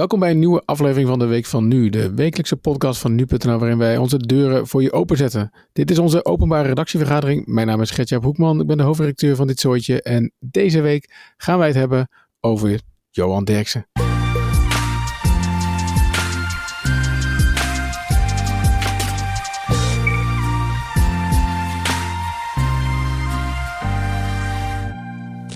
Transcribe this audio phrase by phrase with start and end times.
[0.00, 3.58] Welkom bij een nieuwe aflevering van de Week van Nu, de wekelijkse podcast van Nu.nl
[3.58, 5.50] waarin wij onze deuren voor je openzetten.
[5.72, 7.46] Dit is onze openbare redactievergadering.
[7.46, 11.32] Mijn naam is Gertjaap Hoekman, ik ben de hoofdredacteur van dit zooitje en deze week
[11.36, 12.08] gaan wij het hebben
[12.40, 13.86] over Johan Derksen.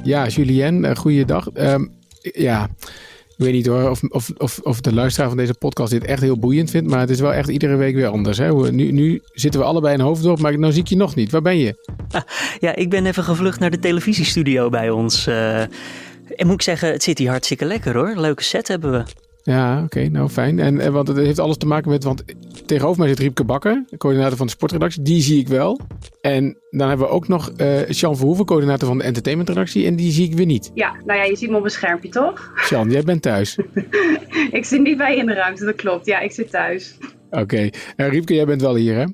[0.02, 1.48] Ja, Julien, uh, goeiedag.
[1.54, 2.68] Um, ja,
[3.44, 6.38] weet niet hoor of, of, of, of de luisteraar van deze podcast dit echt heel
[6.38, 6.90] boeiend vindt.
[6.90, 8.38] Maar het is wel echt iedere week weer anders.
[8.38, 8.72] Hè?
[8.72, 11.30] Nu, nu zitten we allebei in Hoofddorp, maar nu zie ik je nog niet.
[11.30, 11.74] Waar ben je?
[12.60, 15.26] Ja, ik ben even gevlucht naar de televisiestudio bij ons.
[15.26, 18.12] Uh, en moet ik zeggen, het zit hier hartstikke lekker hoor.
[18.16, 19.23] Leuke set hebben we.
[19.44, 20.58] Ja, oké, nou fijn.
[20.58, 22.24] En, en want het heeft alles te maken met, want
[22.66, 25.02] tegenover mij zit Riepke Bakker, coördinator van de sportredactie.
[25.02, 25.80] Die zie ik wel.
[26.20, 29.86] En dan hebben we ook nog uh, Jean Verhoeven, coördinator van de entertainmentredactie.
[29.86, 30.70] En die zie ik weer niet.
[30.74, 32.52] Ja, nou ja, je ziet me op een schermpje, toch?
[32.68, 33.58] Jean, jij bent thuis.
[34.50, 36.06] ik zit niet bij je in de ruimte, dat klopt.
[36.06, 36.96] Ja, ik zit thuis.
[37.30, 37.42] Oké.
[37.42, 37.72] Okay.
[37.96, 39.04] En Riepke, jij bent wel hier, hè?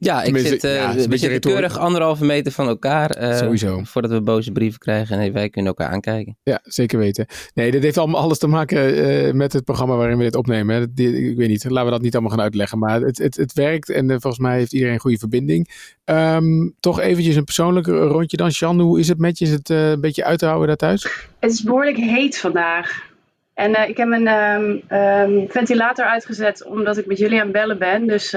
[0.00, 3.22] Ja, ik zit, uh, ja, we zitten keurig anderhalve meter van elkaar.
[3.22, 3.80] Uh, Sowieso.
[3.84, 6.36] Voordat we boze brieven krijgen en wij kunnen elkaar aankijken.
[6.42, 7.26] Ja, zeker weten.
[7.54, 10.76] Nee, dit heeft allemaal alles te maken uh, met het programma waarin we dit opnemen.
[10.76, 10.82] Hè.
[11.04, 12.78] ik weet niet, laten we dat niet allemaal gaan uitleggen.
[12.78, 15.68] Maar het, het, het werkt en volgens mij heeft iedereen een goede verbinding.
[16.04, 18.50] Um, toch eventjes een persoonlijk rondje dan.
[18.52, 19.44] Sjan, hoe is het met je?
[19.44, 21.28] Is het een beetje uit te houden daar thuis?
[21.38, 23.06] Het is behoorlijk heet vandaag.
[23.54, 27.78] En ik heb een um, um, ventilator uitgezet omdat ik met jullie aan het bellen
[27.78, 28.06] ben.
[28.06, 28.36] Dus...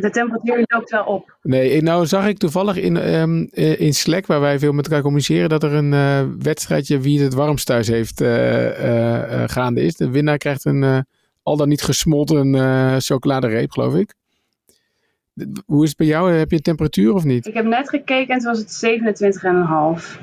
[0.00, 1.36] De temperatuur loopt wel op.
[1.42, 5.48] Nee, nou zag ik toevallig in, um, in Slack, waar wij veel met elkaar communiceren,
[5.48, 9.96] dat er een uh, wedstrijdje wie het warmst thuis heeft uh, uh, gaande is.
[9.96, 11.06] De winnaar krijgt een
[11.42, 14.14] al dan niet gesmolten chocoladereep, geloof ik.
[15.66, 16.32] Hoe is het bij jou?
[16.32, 17.46] Heb je een temperatuur of niet?
[17.46, 19.00] Ik heb net gekeken en toen was het
[20.06, 20.20] 27,5.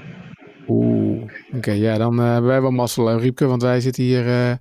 [0.68, 1.72] Oeh, oké.
[1.72, 4.60] ja, dan hebben wij wel mazzel, Riepke, want wij zitten hier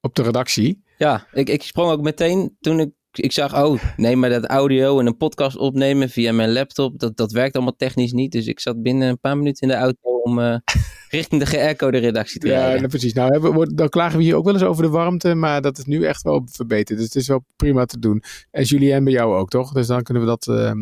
[0.00, 0.82] op de redactie.
[0.96, 4.98] Ja, ik, ik sprong ook meteen toen ik ik zag, oh, nee, maar dat audio
[4.98, 8.32] en een podcast opnemen via mijn laptop, dat, dat werkt allemaal technisch niet.
[8.32, 10.56] Dus ik zat binnen een paar minuten in de auto om uh,
[11.10, 12.70] richting de GR-code redactie te rijden.
[12.70, 13.12] Ja, nou, precies.
[13.12, 15.84] Nou, we, dan klagen we hier ook wel eens over de warmte, maar dat is
[15.84, 16.98] nu echt wel verbeterd.
[16.98, 18.22] Dus het is wel prima te doen.
[18.50, 19.72] En Julien bij jou ook, toch?
[19.72, 20.72] Dus dan kunnen we dat uh,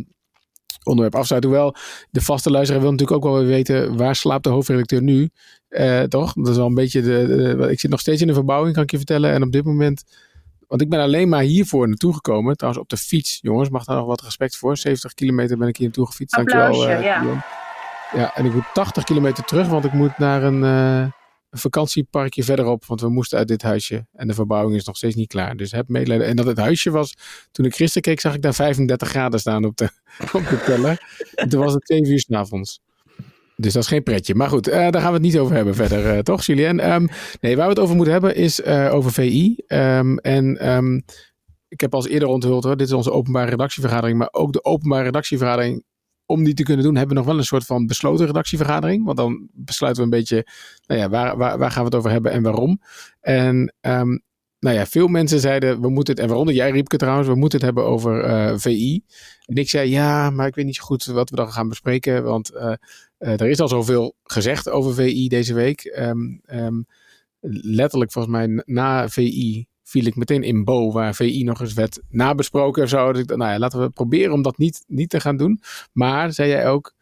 [0.83, 1.51] onderwerp afsluiten.
[1.51, 1.75] Hoewel,
[2.11, 5.29] de vaste luisteraar wil natuurlijk ook wel weten, waar slaapt de hoofdredacteur nu?
[5.69, 6.33] Uh, toch?
[6.33, 7.27] Dat is wel een beetje de,
[7.59, 9.33] de, Ik zit nog steeds in de verbouwing, kan ik je vertellen.
[9.33, 10.05] En op dit moment
[10.67, 12.57] want ik ben alleen maar hiervoor naartoe gekomen.
[12.57, 13.39] Trouwens, op de fiets.
[13.43, 14.77] Jongens, mag daar nog wat respect voor.
[14.77, 16.37] 70 kilometer ben ik hier naartoe gefietst.
[16.37, 16.91] Dankjewel.
[16.91, 17.45] Uh, ja.
[18.13, 21.01] ja, en ik moet 80 kilometer terug, want ik moet naar een, uh,
[21.51, 22.85] een vakantieparkje verderop.
[22.87, 24.07] Want we moesten uit dit huisje.
[24.13, 25.57] En de verbouwing is nog steeds niet klaar.
[25.57, 26.27] Dus heb medelijden.
[26.27, 27.17] En dat het huisje was,
[27.53, 29.91] toen ik gisteren keek, zag ik daar 35 graden staan op de,
[30.33, 31.25] op de teller.
[31.35, 32.81] en toen was het 7 uur s'avonds.
[33.57, 34.35] Dus dat is geen pretje.
[34.35, 36.93] Maar goed, uh, daar gaan we het niet over hebben verder, uh, toch, Julien?
[36.93, 37.09] Um,
[37.41, 39.57] nee, waar we het over moeten hebben is uh, over VI.
[39.69, 41.05] Um, en um,
[41.69, 44.19] ik heb als eerder onthuld, hoor, dit is onze openbare redactievergadering.
[44.19, 45.85] Maar ook de openbare redactievergadering,
[46.27, 49.05] om die te kunnen doen, hebben we nog wel een soort van besloten redactievergadering.
[49.05, 50.47] Want dan besluiten we een beetje,
[50.87, 52.81] nou ja, waar, waar, waar gaan we het over hebben en waarom.
[53.21, 53.75] En
[54.59, 57.59] nou ja, veel mensen zeiden, we moeten het, en waaronder jij Riepke trouwens, we moeten
[57.59, 59.03] het hebben over VI.
[59.45, 62.25] En ik zei, ja, maar ik weet niet zo goed wat we dan gaan bespreken,
[62.25, 62.51] want
[63.19, 65.97] er is al zoveel gezegd over VI deze week.
[65.99, 66.87] Um, um,
[67.63, 72.01] letterlijk volgens mij na VI viel ik meteen in Bo, waar VI nog eens werd
[72.09, 73.13] nabesproken of zo.
[73.13, 75.61] Dus ik, nou ja, laten we proberen om dat niet, niet te gaan doen.
[75.93, 76.95] Maar, zei jij ook,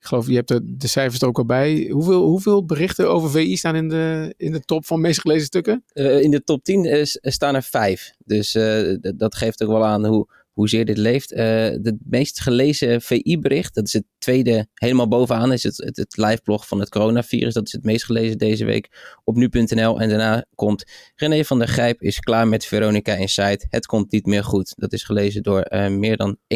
[0.00, 1.88] ik geloof, je hebt de, cijfers er ook al bij.
[1.90, 5.84] Hoeveel, hoeveel berichten over VI staan in de, in de top van meest gelezen stukken?
[5.94, 8.12] Uh, in de top 10 is, staan er vijf.
[8.24, 11.32] Dus uh, dat geeft ook wel aan hoe, hoezeer dit leeft.
[11.32, 16.16] Uh, de meest gelezen VI-bericht, dat is het tweede helemaal bovenaan, is het, het, het
[16.16, 17.54] liveblog van het coronavirus.
[17.54, 20.00] Dat is het meest gelezen deze week op nu.nl.
[20.00, 20.84] En daarna komt
[21.14, 23.66] René van der Grijp is klaar met Veronica Inside.
[23.68, 24.72] Het komt niet meer goed.
[24.76, 26.50] Dat is gelezen door uh, meer dan 1,1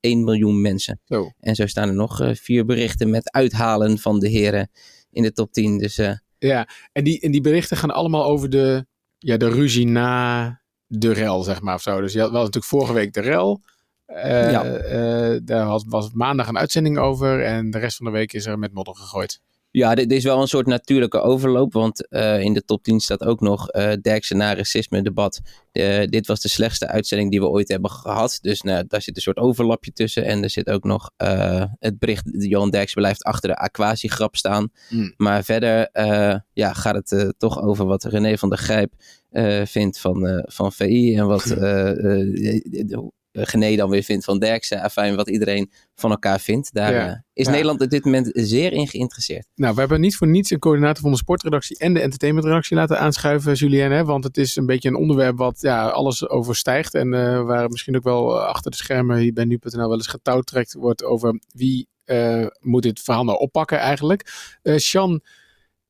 [0.00, 1.00] miljoen mensen.
[1.04, 1.30] Zo.
[1.40, 4.70] En zo staan er nog uh, vier berichten met uithalen van de heren
[5.10, 5.78] in de top 10.
[5.78, 6.00] Dus,
[6.38, 8.86] ja, en die, en die berichten gaan allemaal over de,
[9.18, 10.59] ja, de ruzie na
[10.92, 11.74] de rel, zeg maar.
[11.74, 12.00] Of zo.
[12.00, 13.62] Dus je had wel natuurlijk vorige week de rel.
[14.08, 14.64] Uh, ja.
[14.64, 17.44] uh, daar was, was maandag een uitzending over.
[17.44, 19.40] En de rest van de week is er met modder gegooid.
[19.72, 21.72] Ja, dit, is wel een soort natuurlijke overloop.
[21.72, 25.40] Want uh, in de top 10 staat ook nog uh, Derksen na racisme debat.
[25.72, 28.38] Uh, dit was de slechtste uitzending die we ooit hebben gehad.
[28.42, 30.24] Dus nou, daar zit een soort overlapje tussen.
[30.24, 31.10] En er zit ook nog
[31.78, 32.24] het bericht.
[32.32, 34.72] Johan Derksen blijft achter de aquatiegrap staan.
[34.88, 35.14] Mm.
[35.16, 35.88] Maar verder
[36.52, 38.92] ja, gaat het toch over wat René van der Grijp
[39.64, 41.16] vindt van, van VI.
[41.16, 41.44] En wat
[43.32, 44.80] Gené dan weer vindt van Derksen.
[44.82, 46.72] Afijn, wat iedereen van elkaar vindt.
[46.72, 47.08] Daar Ja.
[47.08, 47.50] eh, is Ja.
[47.50, 49.46] Nederland op dit moment zeer in geïnteresseerd.
[49.54, 52.98] Nou, we hebben niet voor niets een coördinator van de sportredactie en de entertainmentredactie laten
[52.98, 53.90] aanschuiven, Julien.
[53.92, 54.04] Hè?
[54.04, 56.94] Want het is een beetje een onderwerp wat ja, alles overstijgt.
[56.94, 60.06] En eh, waar misschien ook wel eh, achter de schermen hier bij nu.nl wel eens
[60.06, 64.32] getouwtrekt wordt over wie eh, moet dit verhaal nou oppakken eigenlijk.
[64.62, 65.20] Eh Sjan,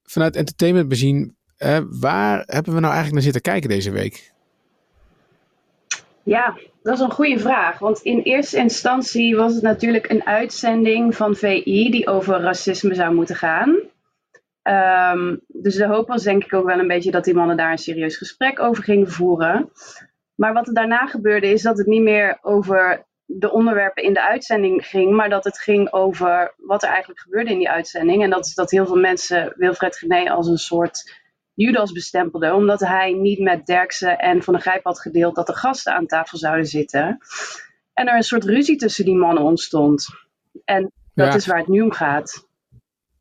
[0.02, 4.32] vanuit entertainment bezien, eh, waar hebben we nou eigenlijk naar zitten kijken deze week?
[6.24, 7.78] Ja, dat is een goede vraag.
[7.78, 13.14] Want in eerste instantie was het natuurlijk een uitzending van VI die over racisme zou
[13.14, 13.76] moeten gaan.
[14.62, 17.70] Ehm, dus de hoop was denk ik ook wel een beetje dat die mannen daar
[17.70, 19.70] een serieus gesprek over gingen voeren.
[20.34, 24.28] Maar wat er daarna gebeurde is dat het niet meer over de onderwerpen in de
[24.28, 28.22] uitzending ging, maar dat het ging over wat er eigenlijk gebeurde in die uitzending.
[28.22, 31.19] En dat is dat heel veel mensen Wilfred Gené als een soort
[31.64, 35.54] Judas bestempelde, omdat hij niet met Derksen en Van der Grijp had gedeeld dat de
[35.56, 37.18] gasten aan tafel zouden zitten.
[37.92, 40.06] En er een soort ruzie tussen die mannen ontstond.
[40.64, 40.82] En
[41.14, 41.34] dat Ja.
[41.34, 42.48] is waar het nu om gaat.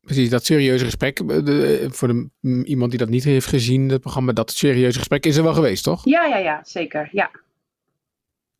[0.00, 1.16] Precies, dat serieuze gesprek.
[1.28, 5.26] de- voor de, m, iemand die dat niet heeft gezien, het programma, dat serieuze gesprek
[5.26, 6.04] is er wel geweest, toch?
[6.04, 7.08] Ja, ja, ja, zeker.
[7.12, 7.30] Ja.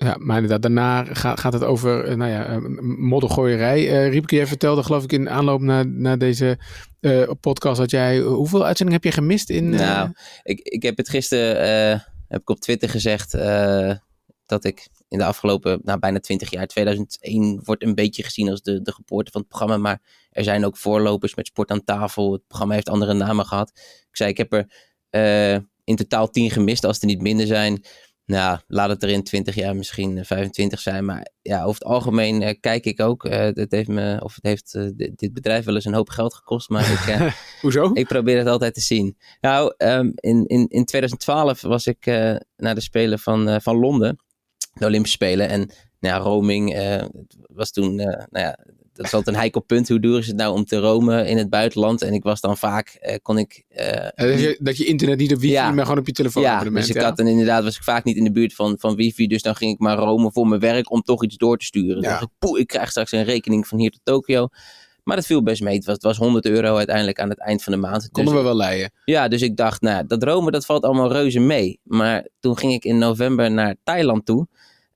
[0.01, 2.59] Ja, maar inderdaad, daarna gaat, het over eh, nou ja, eh,
[2.99, 3.89] moddergooierij.
[3.89, 6.59] Eh Riepke, jij vertelde geloof ik in aanloop naar, naar deze
[7.41, 8.19] podcast dat jij...
[8.19, 9.69] hoeveel uitzendingen heb je gemist in...
[9.69, 10.13] Nou,
[10.43, 13.33] ik, ik heb het gisteren heb ik op Twitter gezegd
[14.47, 18.63] dat ik in de afgelopen nou, bijna 20 jaar, 2001 wordt een beetje gezien als
[18.63, 19.77] de, de geboorte van het programma.
[19.77, 20.01] Maar
[20.31, 22.33] er zijn ook voorlopers met sport aan tafel.
[22.33, 23.71] Het programma heeft andere namen gehad.
[24.11, 24.67] Ik zei, ik heb er
[25.85, 27.85] in totaal 10 gemist als er niet minder zijn.
[28.31, 31.05] Nou, laat het er in 20 jaar misschien eh, 25 zijn.
[31.05, 33.25] Maar ja, over het algemeen eh, kijk ik ook.
[33.25, 36.09] eh het heeft me, of het heeft eh, dit, dit bedrijf wel eens een hoop
[36.09, 36.69] geld gekost.
[36.69, 37.33] Maar ik, eh,
[37.63, 37.91] hoezo?
[37.95, 39.17] ik probeer het altijd te zien.
[39.41, 43.77] Nou, ehm, in, in, in 2012 was ik eh, naar de Spelen van, eh, van
[43.77, 44.19] Londen.
[44.73, 45.49] De Olympische Spelen.
[45.49, 45.61] En
[46.01, 47.05] nou ja, roaming eh,
[47.47, 48.59] was toen, eh, nou ja,
[48.93, 49.89] dat is altijd een heikel punt.
[49.89, 52.03] Hoe duur is het nou om te roamen in het buitenland?
[52.03, 53.65] En ik was dan vaak, eh, kon ik...
[53.69, 55.71] eh, Eh, dat, je, dat je internet niet op wifi, Ja.
[55.71, 57.03] maar gewoon op je telefoon ja, dus ik ja?
[57.05, 59.27] had dan inderdaad, was ik vaak niet in de buurt van, van wifi.
[59.27, 61.95] Dus dan ging ik maar roamen voor mijn werk om toch iets door te sturen.
[61.95, 62.09] Dan Ja.
[62.11, 64.49] dacht ik, poeh, ik krijg straks een rekening van hier tot Tokio.
[65.05, 65.75] Maar dat viel best mee.
[65.77, 68.09] Het was, het was 100 euro uiteindelijk aan het eind van de maand.
[68.11, 68.93] Konden Dus we wel leiden.
[69.05, 71.81] ja, dus ik dacht, nou, dat Rome, dat valt allemaal reuze mee.
[71.83, 74.47] Maar toen ging ik in november naar Thailand toe.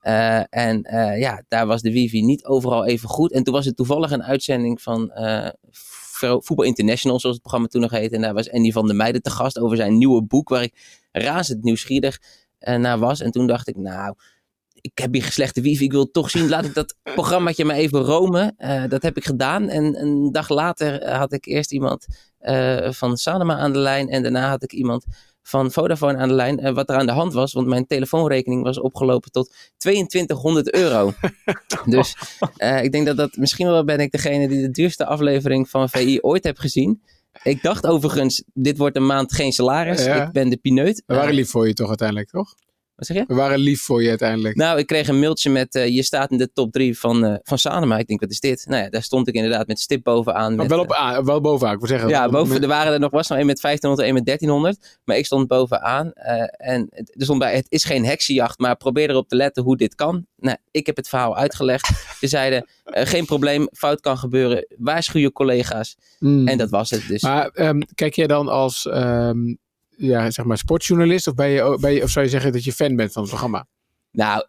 [0.04, 3.32] Eh, en eh, ja, daar was de wifi niet overal even goed.
[3.32, 7.68] En toen was het toevallig een uitzending van eh, Vo- Voetbal International, zoals het programma
[7.68, 8.14] toen nog heette.
[8.14, 10.74] En daar was Andy van der Meijden te gast over zijn nieuwe boek, waar ik
[11.12, 12.18] razend nieuwsgierig
[12.58, 13.20] naar was.
[13.20, 14.14] En toen dacht ik, nou,
[14.72, 16.48] ik heb hier slechte wifi, ik wil het toch zien.
[16.48, 18.54] Laat ik dat programmaatje maar even romen.
[18.88, 19.68] Dat heb ik gedaan.
[19.68, 22.06] En een dag later had ik eerst iemand
[22.90, 24.08] van Sanema aan de lijn.
[24.08, 25.04] En daarna had ik iemand
[25.46, 26.58] van Vodafone aan de lijn.
[26.58, 31.12] eh, wat er aan de hand was, want mijn telefoonrekening was opgelopen tot 2200 euro.
[31.87, 32.17] dus
[32.56, 35.88] eh, ik denk dat dat misschien wel ben ik degene die de duurste aflevering van
[35.88, 37.02] VI ooit heb gezien.
[37.43, 40.05] Ik dacht overigens, dit wordt een maand geen salaris.
[40.05, 40.26] Ja.
[40.26, 41.02] Ik ben de pineut.
[41.06, 42.55] We waren Eh, lief voor je toch uiteindelijk, toch?
[42.96, 43.25] Wat zeg je?
[43.26, 44.56] We waren lief voor je uiteindelijk.
[44.56, 47.35] Nou, ik kreeg een mailtje met eh, je staat in de top 3 van, eh
[47.43, 47.99] van Sanema.
[47.99, 48.64] Ik denk, wat is dit?
[48.69, 50.55] Nou ja, daar stond ik inderdaad met stip bovenaan.
[50.55, 52.08] maar met, wel, op, eh, wel bovenaan, ik wil zeggen.
[52.08, 54.99] ja, boven, er waren er nog was nog een met 1500 en een met 1300.
[55.05, 56.12] Maar ik stond bovenaan.
[56.12, 59.76] en het- er stond bij, het is geen heksenjacht, maar probeer erop te letten hoe
[59.76, 60.26] dit kan.
[60.37, 61.87] Nou, ik heb het verhaal uitgelegd.
[62.20, 64.67] Ze zeiden, geen probleem, fout kan gebeuren.
[64.79, 65.96] Waarschuw je collega's.
[66.19, 66.49] Mm.
[66.49, 67.23] En dat was het dus.
[67.23, 69.55] Maar ehm, kijk jij dan als ehm,
[69.96, 73.12] ja, zeg maar sportjournalist of, ben je, of zou je zeggen dat je fan bent
[73.12, 73.67] van het programma?
[74.10, 74.46] Nou,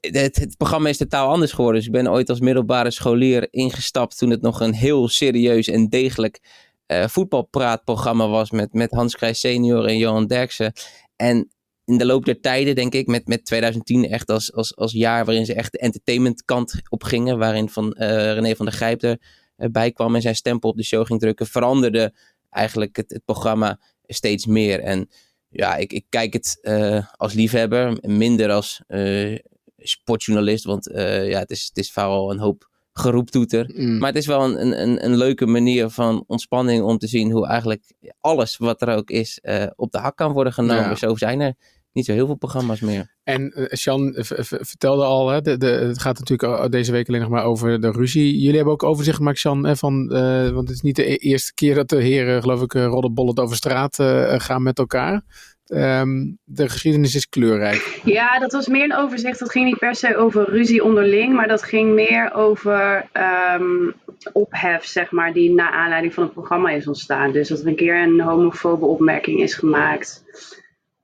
[0.00, 1.76] het, het programma is totaal anders geworden.
[1.76, 5.88] Dus ik ben ooit als middelbare scholier ingestapt toen het nog een heel serieus en
[5.88, 6.40] degelijk
[6.86, 10.72] eh, voetbalpraatprogramma was met, met Hans Krijs senior en Johan Derksen.
[11.16, 11.48] En
[11.84, 15.24] in de loop der tijden, denk ik, met, met 2010 echt als, als, als jaar
[15.24, 19.16] waarin ze echt de entertainmentkant op gingen, waarin van, eh, René van der Grijp
[19.56, 22.14] erbij kwam en zijn stempel op de show ging drukken, veranderde
[22.50, 24.80] eigenlijk het, het programma steeds meer.
[24.80, 25.08] En
[25.48, 29.38] ja, ik, ik kijk het eh, als liefhebber, minder als eh,
[29.76, 33.70] sportjournalist, want eh, ja, het is, het is vooral een hoop geroeptoeter.
[33.74, 33.98] Mm.
[33.98, 37.30] Maar het is wel een, een- een, een leuke manier van ontspanning om te zien
[37.30, 37.82] hoe eigenlijk
[38.20, 39.40] alles wat er ook is
[39.76, 40.88] op de hak kan worden genomen.
[40.88, 40.94] Ja.
[40.94, 41.54] Zo zijn er
[41.98, 43.16] niet zo heel veel programma's meer.
[43.24, 47.20] En eh, Sjan v- vertelde al, hè, de, de, het gaat natuurlijk deze week alleen
[47.20, 48.38] nog maar over de ruzie.
[48.38, 51.14] Jullie hebben ook overzicht gemaakt, Sjan, hè, van, eh, want het is niet de e-
[51.14, 55.22] eerste keer dat de heren, geloof ik, uh, roddelbollet over straat eh, gaan met elkaar.
[55.66, 58.00] Ehm, de geschiedenis is kleurrijk.
[58.04, 59.38] Ja, dat was meer een overzicht.
[59.38, 63.90] Dat ging niet per se over ruzie onderling, maar dat ging meer over ehm,
[64.32, 67.32] ophef, zeg maar, die na aanleiding van het programma is ontstaan.
[67.32, 70.24] Dus dat er een keer een homofobe opmerking is gemaakt.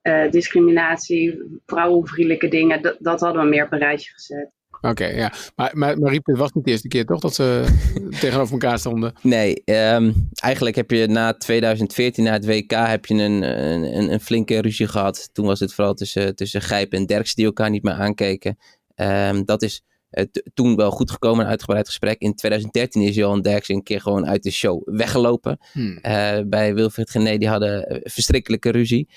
[0.04, 4.50] Eh, discriminatie, vrouwenvriendelijke dingen, dat, dat hadden we meer op een rijtje gezet.
[4.80, 5.32] Oké, ja.
[5.56, 7.64] Maar, maar, maar Riep, het was niet de eerste keer toch dat ze
[8.20, 9.12] tegenover elkaar stonden?
[9.22, 14.20] Nee, ehm, eigenlijk heb je na 2014, na het WK, heb je een, een, een,
[14.20, 15.30] flinke ruzie gehad.
[15.32, 18.58] Toen was het vooral tussen, tussen Gijp en Derks die elkaar niet meer aankeken.
[18.96, 22.20] Um, dat is uh, toen wel goed gekomen, een uitgebreid gesprek.
[22.20, 25.58] In 2013 is Johan Derks een keer gewoon uit de show weggelopen.
[25.72, 25.98] Hmm.
[26.02, 29.08] Uh, bij Wilfried Gené, die hadden verschrikkelijke ruzie.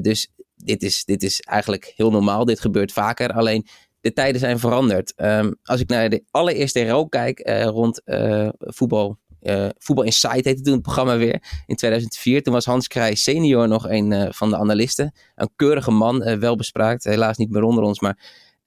[0.00, 2.44] Dus dit is, dit is eigenlijk heel normaal.
[2.44, 3.32] Dit gebeurt vaker.
[3.32, 3.66] Alleen
[4.00, 5.12] de tijden zijn veranderd.
[5.16, 8.02] Um, als ik naar de allereerste RO kijk rond
[8.58, 9.18] voetbal.
[9.78, 11.62] voetbal Insight heette toen het programma weer.
[11.66, 12.42] In 2004.
[12.42, 15.12] Toen was Hans Krij senior nog een van de analisten.
[15.34, 17.04] Een keurige man, wel bespraakt.
[17.04, 18.00] Helaas niet meer onder ons.
[18.00, 18.16] Maar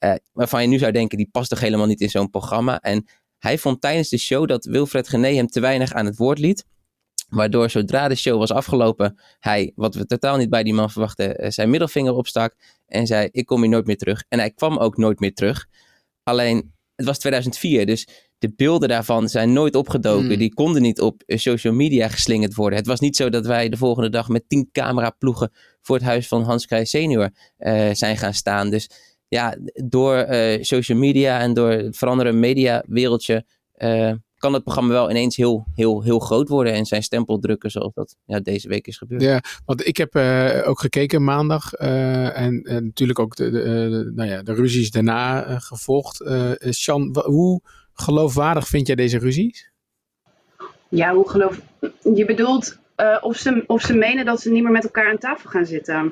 [0.03, 2.79] uh, waarvan je nu zou denken, die past toch helemaal niet in zo'n programma.
[2.79, 3.05] En
[3.39, 6.65] hij vond tijdens de show dat Wilfred Gené hem te weinig aan het woord liet.
[7.35, 11.37] Waardoor zodra de show was afgelopen, hij, wat we totaal niet bij die man verwachten,
[11.37, 12.55] eh, zijn middelvinger opstak.
[12.87, 14.23] En zei, ik kom hier nooit meer terug.
[14.29, 15.67] En hij kwam ook nooit meer terug.
[16.23, 20.25] Alleen, het was 2004, dus de beelden daarvan zijn nooit opgedoken.
[20.27, 20.37] Hmm.
[20.37, 22.77] Die konden niet op eh, social media geslingerd worden.
[22.77, 26.27] Het was niet zo dat wij de volgende dag met tien cameraploegen voor het huis
[26.27, 28.69] van Hans Krij senior uh, zijn gaan staan.
[28.69, 28.89] Dus
[29.27, 33.45] ja, door uh, social media en door het veranderende mediawereldje
[33.77, 34.11] uh,
[34.43, 37.93] kan het programma wel ineens heel, heel, heel groot worden en zijn stempel drukken zoals
[37.93, 39.21] dat ja, deze week is gebeurd.
[39.21, 44.29] Ja, want ik heb uh, ook gekeken maandag en, en, natuurlijk ook de, de, nou
[44.29, 46.23] ja, de ruzies daarna gevolgd.
[46.69, 47.61] Sjan, hoe
[47.93, 49.71] geloofwaardig vind jij deze ruzies?
[50.89, 51.61] Ja, hoe geloof...
[52.13, 52.77] Je bedoelt
[53.21, 56.09] of, ze, of ze menen dat ze niet meer met elkaar aan tafel gaan zitten?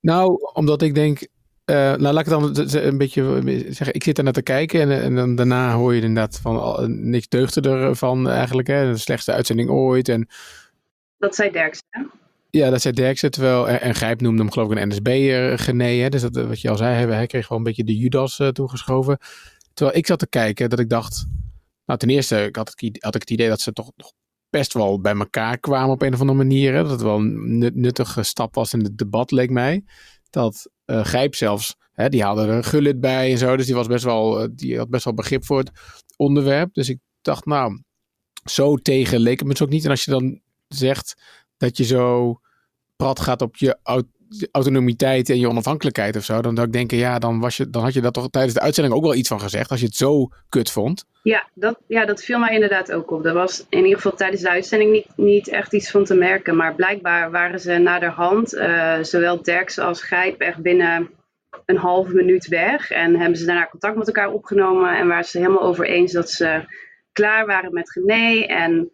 [0.00, 1.26] Nou, omdat ik denk,
[1.70, 3.94] uh, nou, laat ik dan een beetje zeggen.
[3.94, 7.28] Ik zit er naar te kijken en, en dan daarna hoor je inderdaad van niks
[7.28, 8.68] deugde ervan eigenlijk.
[8.68, 10.08] Hè, de slechtste uitzending ooit.
[10.08, 10.28] En,
[11.18, 12.02] dat zei Derksen, hè?
[12.50, 13.30] Ja, dat zei Derksen.
[13.30, 15.08] Terwijl, en, en Grijp noemde hem geloof ik een NSB
[15.60, 16.10] genee.
[16.10, 19.18] Dus dat, wat je al zei, hij kreeg wel een beetje de Judas uh, toegeschoven.
[19.74, 21.26] Terwijl ik zat te kijken dat ik dacht...
[21.84, 24.12] Nou, ten eerste ik had, ik, had ik het idee dat ze toch nog
[24.50, 26.74] best wel bij elkaar kwamen op een of andere manier.
[26.74, 26.82] Hè?
[26.82, 29.84] Dat het wel een nuttige stap was in het debat, leek mij.
[30.30, 33.56] Dat uh, Grijp zelfs, hè, die haalde er een gullit bij en zo.
[33.56, 35.70] Dus die, was best wel, uh, die had best wel begrip voor het
[36.16, 36.74] onderwerp.
[36.74, 37.82] Dus ik dacht, nou,
[38.44, 39.84] zo tegen leek het me dus ook niet.
[39.84, 41.22] En als je dan zegt
[41.56, 42.40] dat je zo
[42.96, 43.78] prat gaat op je
[44.52, 47.82] autonomiteit en je onafhankelijkheid of zo, dan zou ik denken, ja, dan, was je, dan
[47.82, 49.94] had je dat toch tijdens de uitzending ook wel iets van gezegd, als je het
[49.94, 51.04] zo kut vond.
[51.22, 53.24] Ja, dat, ja, dat viel mij inderdaad ook op.
[53.24, 56.56] Er was in ieder geval tijdens de uitzending niet, niet echt iets van te merken,
[56.56, 61.10] maar blijkbaar waren ze naderhand, uh, zowel Derks als Grijp, echt binnen
[61.64, 65.38] een halve minuut weg en hebben ze daarna contact met elkaar opgenomen en waren ze
[65.38, 66.64] helemaal over eens dat ze
[67.12, 68.90] klaar waren met René en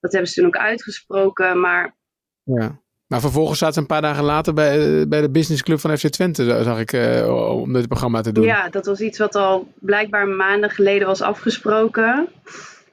[0.00, 1.96] dat hebben ze toen ook uitgesproken, maar...
[2.42, 2.80] Ja.
[3.08, 6.62] Maar vervolgens zaten ze een paar dagen later bij, bij de businessclub van FC Twente,
[6.62, 8.44] zag ik, uh, om dit programma te doen.
[8.44, 12.28] Ja, dat was iets wat al blijkbaar maanden geleden was afgesproken.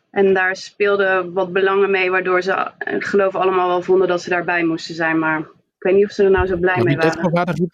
[0.10, 4.30] En daar speelden wat belangen mee, waardoor ze, ik geloof, allemaal wel vonden dat ze
[4.30, 5.20] daarbij moesten zijn.
[5.20, 5.46] Maar ik
[5.80, 7.70] weet niet of ze er nou zo blij mee waren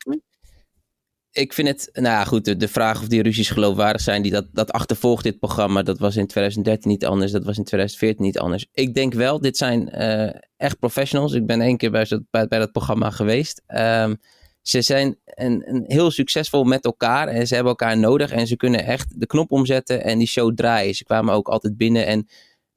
[1.31, 4.47] ik vind het, nou ja, goed, de, vraag of die ruzies geloofwaardig zijn, die dat,
[4.51, 8.39] dat achtervolgt dit programma, dat was in 2013 niet anders, dat was in 2014 niet
[8.39, 8.67] anders.
[8.73, 11.33] Ik denk wel, dit zijn uh, echt professionals.
[11.33, 13.61] Ik ben één keer bij, bij, dat programma geweest.
[13.67, 14.19] Um,
[14.61, 18.55] ze zijn een, een heel succesvol met elkaar en ze hebben elkaar nodig en ze
[18.55, 20.95] kunnen echt de knop omzetten en die show draaien.
[20.95, 22.27] Ze kwamen ook altijd binnen en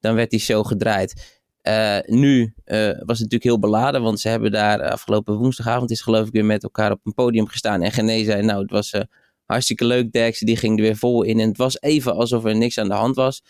[0.00, 1.42] dan werd die show gedraaid.
[1.68, 6.00] Uh, nu uh, was het natuurlijk heel beladen, want ze hebben daar afgelopen woensdagavond is
[6.00, 7.82] geloof ik weer met elkaar op een podium gestaan.
[7.82, 8.92] En Gené zei, nou het was
[9.44, 11.40] hartstikke leuk, Dex, die ging er weer vol in.
[11.40, 13.42] En het was even alsof er niks aan de hand was.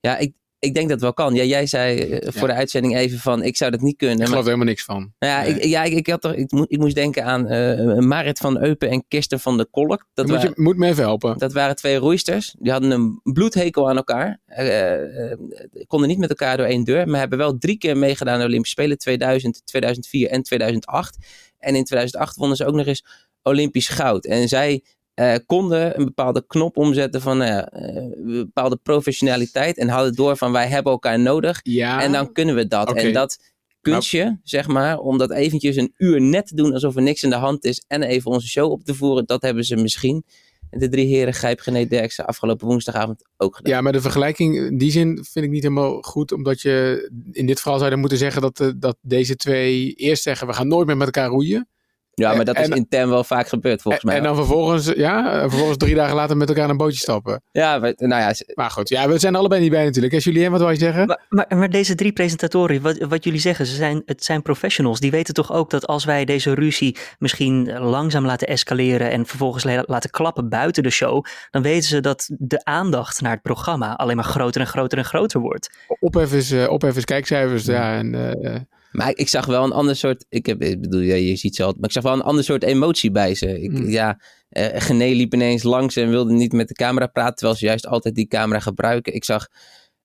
[0.00, 0.32] Ja, ik,
[0.64, 1.34] ik denk dat het wel kan.
[1.34, 4.18] Ja, jij zei eh, voor de uitzending even van, ik zou dat niet kunnen.
[4.18, 5.12] Ik geloof er helemaal niks van.
[5.18, 8.38] Nou ja, ik, ja ik, ik, had toch, ik, ik moest denken aan uh, Marit
[8.38, 10.06] van Eupen en Kirsten van de Kolk.
[10.14, 11.38] Dat moet, je, moet me even helpen.
[11.38, 12.54] Dat waren twee roeisters.
[12.58, 14.40] Die hadden een bloedhekel aan elkaar.
[14.58, 15.32] Uh,
[15.86, 17.08] konden niet met elkaar door één deur.
[17.08, 18.98] Maar hebben wel drie keer meegedaan aan de Olympische Spelen.
[18.98, 21.16] 2000, 2004 en 2008.
[21.58, 23.04] En in 2008 wonnen ze ook nog eens
[23.42, 24.24] Olympisch goud.
[24.24, 24.82] En zij
[25.14, 29.78] uh, konden een bepaalde knop omzetten van uh, een bepaalde professionaliteit.
[29.78, 31.60] En hadden door van wij hebben elkaar nodig.
[31.62, 32.02] Ja.
[32.02, 32.92] En dan kunnen we dat.
[32.92, 33.38] En dat
[33.80, 34.36] kunstje, nou.
[34.42, 37.36] zeg maar, om dat eventjes een uur net te doen alsof er niks in de
[37.36, 37.84] hand is.
[37.86, 39.26] En even onze show op te voeren.
[39.26, 40.24] Dat hebben ze misschien.
[40.70, 43.72] De drie heren Gijp Gené Derksen afgelopen woensdagavond ook gedaan.
[43.72, 46.32] Ja, maar de vergelijking in die zin vind ik niet helemaal goed.
[46.32, 50.46] Omdat je in dit verhaal zou je moeten zeggen dat, dat deze twee eerst zeggen
[50.46, 51.68] we gaan nooit meer met elkaar roeien.
[52.14, 54.16] Ja, maar dat is En- intern wel vaak gebeurd volgens mij.
[54.16, 57.42] En dan vervolgens, ja, vervolgens drie dagen later met elkaar in een bootje stappen.
[57.50, 60.14] Ja, we- nou ja, Maar goed, ja, we zijn allebei niet bij natuurlijk.
[60.14, 61.06] En Julien, wat wou je zeggen?
[61.06, 65.00] Maar, maar, maar deze drie presentatoren, wat, wat jullie zeggen, ze zijn, het zijn professionals.
[65.00, 69.64] Die weten toch ook dat als wij deze ruzie misschien langzaam laten escaleren en vervolgens
[69.64, 73.94] la- laten klappen buiten de show, dan weten ze dat de aandacht naar het programma
[73.96, 75.70] alleen maar groter en groter en groter wordt.
[76.00, 77.96] Ophef is, eh, ophef is kijkcijfers, ja.
[77.98, 78.54] En, eh,
[78.96, 80.24] Maar ik, zag wel een ander soort.
[80.28, 81.80] Ik, heb, ik bedoel, ja, je ziet ze altijd.
[81.80, 83.60] Maar ik zag wel een ander soort emotie bij ze.
[83.62, 83.88] Ik, Hmm.
[83.90, 87.34] Ja, eh Gené liep ineens langs en wilde niet met de camera praten.
[87.34, 89.14] Terwijl ze juist altijd die camera gebruiken.
[89.14, 89.48] Ik zag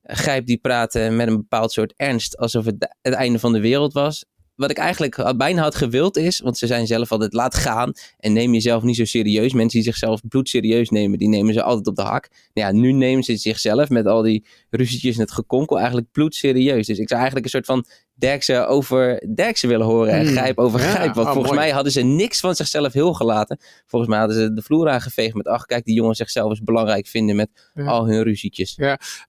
[0.02, 2.36] Gijp die praten met een bepaald soort ernst.
[2.36, 4.24] Alsof het de- het einde van de wereld was.
[4.54, 6.40] Wat ik eigenlijk had- bijna had gewild is.
[6.40, 7.92] Want ze zijn zelf altijd laat gaan.
[8.18, 9.52] En neem jezelf niet zo serieus.
[9.52, 11.18] Mensen die zichzelf bloedserieus nemen.
[11.18, 12.28] Die nemen ze altijd op de hak.
[12.52, 16.86] Nou ja, nu nemen ze zichzelf met al die ruzietjes en het gekonkel eigenlijk bloedserieus.
[16.86, 17.84] Dus ik zou eigenlijk een soort van
[18.20, 20.36] Derksen over Derksen willen horen en Hmm.
[20.36, 21.14] Grijp over Ja, Grijp.
[21.14, 21.58] Want oh, volgens mooi.
[21.64, 23.58] mij hadden ze niks van zichzelf heel gelaten.
[23.86, 25.46] Volgens mij hadden ze de vloer aangeveegd met...
[25.46, 27.84] ach, kijk, die jongens zichzelf eens belangrijk vinden met Ja.
[27.84, 28.76] al hun ruzietjes.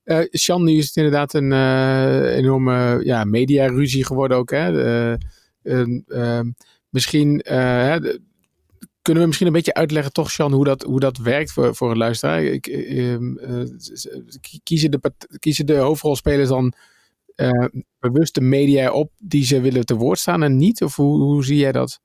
[0.03, 4.51] eh Sjan, nu is het inderdaad een eh, enorme ja, mediaruzie geworden ook.
[4.51, 4.83] Hè?
[4.83, 5.17] Eh,
[6.07, 6.51] ehm,
[6.89, 7.43] misschien
[9.01, 11.91] kunnen we misschien een beetje uitleggen, toch, Sjan, hoe dat, hoe dat werkt voor, voor
[11.91, 12.43] een luisteraar.
[12.43, 13.63] Ik, eh, ehm, eh,
[14.63, 14.99] kiezen, de,
[15.39, 16.73] kiezen de hoofdrolspelers dan
[18.01, 20.81] bewust de media op die ze willen te woord staan en niet?
[20.81, 21.99] Of hoe, zie jij dat?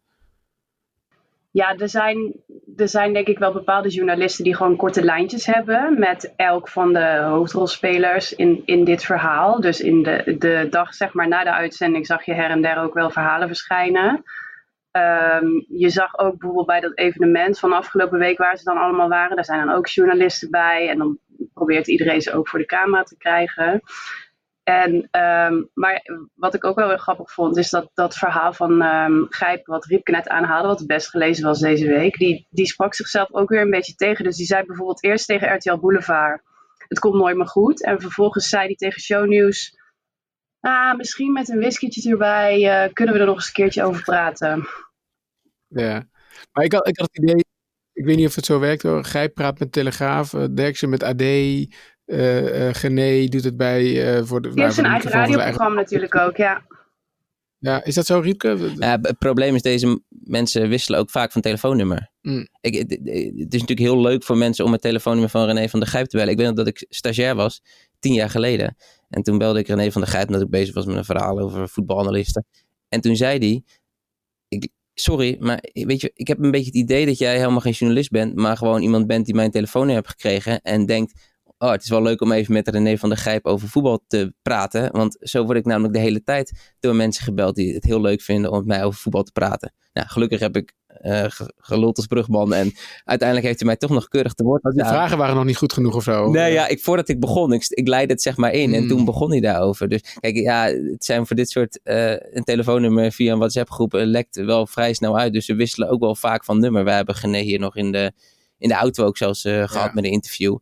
[1.50, 2.34] Ja, er zijn,
[2.76, 6.92] er zijn denk ik wel bepaalde journalisten die gewoon korte lijntjes hebben met elk van
[6.92, 9.60] de hoofdrolspelers in, in dit verhaal.
[9.60, 12.78] Dus in de, de dag zeg maar na de uitzending zag je her en der
[12.78, 14.24] ook wel verhalen verschijnen.
[14.90, 19.08] Ehm, je zag ook bijvoorbeeld bij dat evenement van afgelopen week waar ze dan allemaal
[19.08, 21.18] waren, daar zijn dan ook journalisten bij en dan
[21.54, 23.80] probeert iedereen ze ook voor de camera te krijgen.
[24.68, 26.02] En, ehm, maar
[26.34, 29.84] wat ik ook wel weer grappig vond, is dat dat verhaal van ehm Gijp, wat
[29.84, 33.48] Riepke net aanhaalde, wat het best gelezen was deze week, die, die sprak zichzelf ook
[33.48, 34.24] weer een beetje tegen.
[34.24, 36.42] Dus die zei bijvoorbeeld eerst tegen RTL Boulevard,
[36.88, 37.84] het komt nooit meer goed.
[37.84, 39.78] En vervolgens zei hij tegen Shownieuws,
[40.60, 44.02] ah, misschien met een whiskietje erbij eh, kunnen we er nog eens een keertje over
[44.02, 44.68] praten.
[45.66, 46.08] Ja.
[46.52, 47.44] Maar ik had, ik had het idee,
[47.92, 49.04] ik weet niet of het zo werkt hoor.
[49.04, 51.22] Gijp praat met Telegraaf, eh, Derksen met AD,
[52.06, 54.50] eh eh Gené doet het bij eh, voor de.
[54.50, 56.62] Die heeft zijn eigen radioprogramma natuurlijk ook, ja.
[57.58, 58.72] Ja, is dat zo, Riepke?
[58.76, 62.10] Ja, het probleem is, deze mensen wisselen ook vaak van telefoonnummer.
[62.22, 62.48] Mm.
[62.60, 65.80] Ik, het, het is natuurlijk heel leuk voor mensen om het telefoonnummer van René van
[65.80, 66.32] der Gijp te bellen.
[66.32, 67.62] Ik weet nog dat ik stagiair was,
[67.98, 68.76] tien jaar geleden.
[69.08, 71.38] En toen belde ik René van der Gijp, omdat ik bezig was met een verhaal
[71.38, 72.46] over voetbalanalisten.
[72.88, 73.62] En toen zei hij,
[74.48, 77.72] ik, sorry, maar weet je, ik heb een beetje het idee dat jij helemaal geen
[77.72, 81.82] journalist bent, maar gewoon iemand bent die mijn telefoonnummer heeft gekregen en denkt, oh, het
[81.82, 84.92] is wel leuk om even met René van der Gijp over voetbal te praten.
[84.92, 88.20] Want zo word ik namelijk de hele tijd door mensen gebeld die het heel leuk
[88.22, 89.72] vinden om met mij over voetbal te praten.
[89.92, 92.72] Nou, gelukkig heb ik ge- geluld als brugman en
[93.04, 94.92] uiteindelijk heeft hij mij toch nog keurig te woord Die gestaan.
[94.92, 96.30] vragen waren nog niet goed genoeg of zo.
[96.30, 98.88] Nee, ja, ik, voordat ik begon, ik, ik leidde het zeg maar in en Hmm.
[98.88, 99.88] toen begon hij daarover.
[99.88, 103.94] Dus kijk, ja, het zijn voor dit soort, eh, een telefoonnummer via een WhatsApp groep
[103.94, 105.32] eh, lekt wel vrij snel uit.
[105.32, 106.84] Dus ze wisselen ook wel vaak van nummer.
[106.84, 108.12] We hebben Gené hier nog in de,
[108.58, 109.90] in de auto ook zelfs eh, gehad Ja.
[109.94, 110.56] met een interview.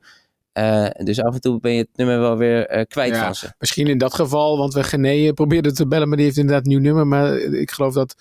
[0.55, 3.25] Eh, dus af en toe ben je het nummer wel weer eh, kwijt Ja.
[3.25, 3.53] van ze.
[3.59, 6.71] Misschien in dat geval, want we Gené probeerden te bellen, maar die heeft inderdaad een
[6.71, 7.07] nieuw nummer.
[7.07, 8.15] Maar ik geloof dat,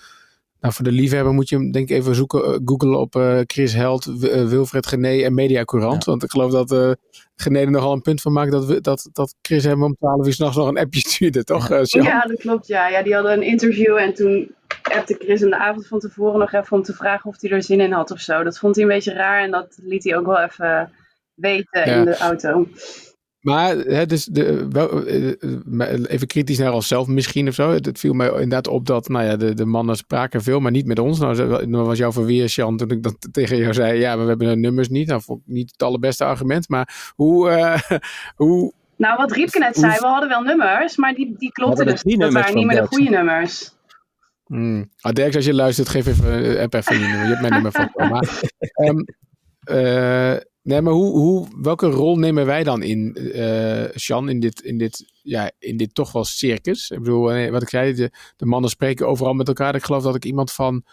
[0.60, 3.38] nou voor de liefhebber moet je hem denk ik even zoeken, eh, googlen op eh,
[3.46, 4.04] Chris Held,
[4.48, 6.04] Wilfred Gené en Media Courant.
[6.04, 6.90] Want ik geloof dat eh
[7.36, 10.26] Gené er nogal een punt van maakt dat, we, dat, dat Chris hem om 12
[10.26, 12.04] uur s'nachts nog een appje stuurde, toch Sjan?
[12.04, 12.66] Ja, dat klopt.
[12.66, 12.88] Ja.
[12.88, 16.52] ja, die hadden een interview en toen appte Chris in de avond van tevoren nog
[16.52, 18.42] even om te vragen of hij er zin in had of zo.
[18.42, 20.92] Dat vond hij een beetje raar en dat liet hij ook wel even
[21.34, 21.96] weten Ja.
[21.96, 22.68] in de auto.
[23.44, 25.32] Maar hè, dus de, wel, eh,
[26.06, 27.70] even kritisch naar onszelf misschien of zo.
[27.70, 30.86] Het, viel mij inderdaad op dat nou ja, de, de mannen spraken veel, maar niet
[30.86, 31.18] met ons.
[31.18, 33.98] Nou, nou was jouw verweer, Sjan, toen ik dat tegen jou zei.
[33.98, 35.08] Ja, maar we hebben de nummers niet.
[35.08, 36.68] Nou, vond ik niet het allerbeste argument.
[36.68, 37.98] Maar hoe, eh,
[38.36, 42.02] hoe Nou, wat Riepke net zei, we hadden wel nummers, maar die, die klopten dus
[42.02, 42.20] niet.
[42.20, 43.72] Dat waren niet meer de goede nummers.
[44.44, 44.90] Hmm.
[45.00, 47.22] Ah, Dirk, als je luistert, geef even, eh, app even je nummer.
[47.22, 47.90] Je hebt mijn nummer van.
[47.94, 48.28] Maar,
[48.84, 48.98] ehm,
[49.60, 54.60] eh, nee, maar hoe, hoe, welke rol nemen wij dan in, eh Sjan, in dit,
[54.60, 56.90] in, dit, ja, in dit toch wel circus?
[56.90, 59.74] Ik bedoel, eh, wat ik zei, de, de mannen spreken overal met elkaar.
[59.74, 60.84] Ik geloof dat ik iemand van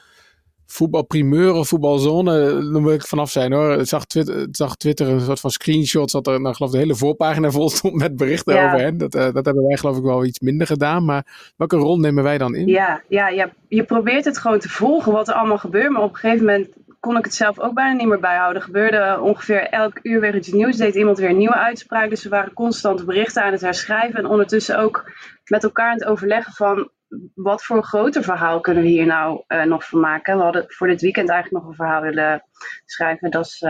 [0.65, 3.69] voetbalprimeur of voetbalzone, eh, moet ik vanaf zijn hoor.
[3.71, 6.77] Het zag Twitter, het zag Twitter een soort van screenshot, zat er, nou, geloof ik,
[6.77, 8.65] de hele voorpagina vol stond met berichten Ja.
[8.65, 8.97] over hen.
[8.97, 11.05] Dat, dat hebben wij geloof ik wel iets minder gedaan.
[11.05, 12.67] Maar welke rol nemen wij dan in?
[12.67, 15.91] Ja, ja, ja, je probeert het gewoon te volgen wat er allemaal gebeurt.
[15.91, 16.69] Maar op een gegeven moment
[17.01, 18.61] kon ik het zelf ook bijna niet meer bijhouden.
[18.61, 20.77] Gebeurde ongeveer elk uur weer iets nieuws.
[20.77, 22.09] Deed iemand weer een nieuwe uitspraak.
[22.09, 24.19] Dus we waren constant berichten aan het herschrijven.
[24.19, 25.11] En ondertussen ook
[25.45, 26.89] met elkaar aan het overleggen van...
[27.33, 30.37] wat voor een groter verhaal kunnen we hier nou nog van maken?
[30.37, 32.43] We hadden voor dit weekend eigenlijk nog een verhaal willen
[32.85, 33.31] schrijven.
[33.31, 33.65] Dat is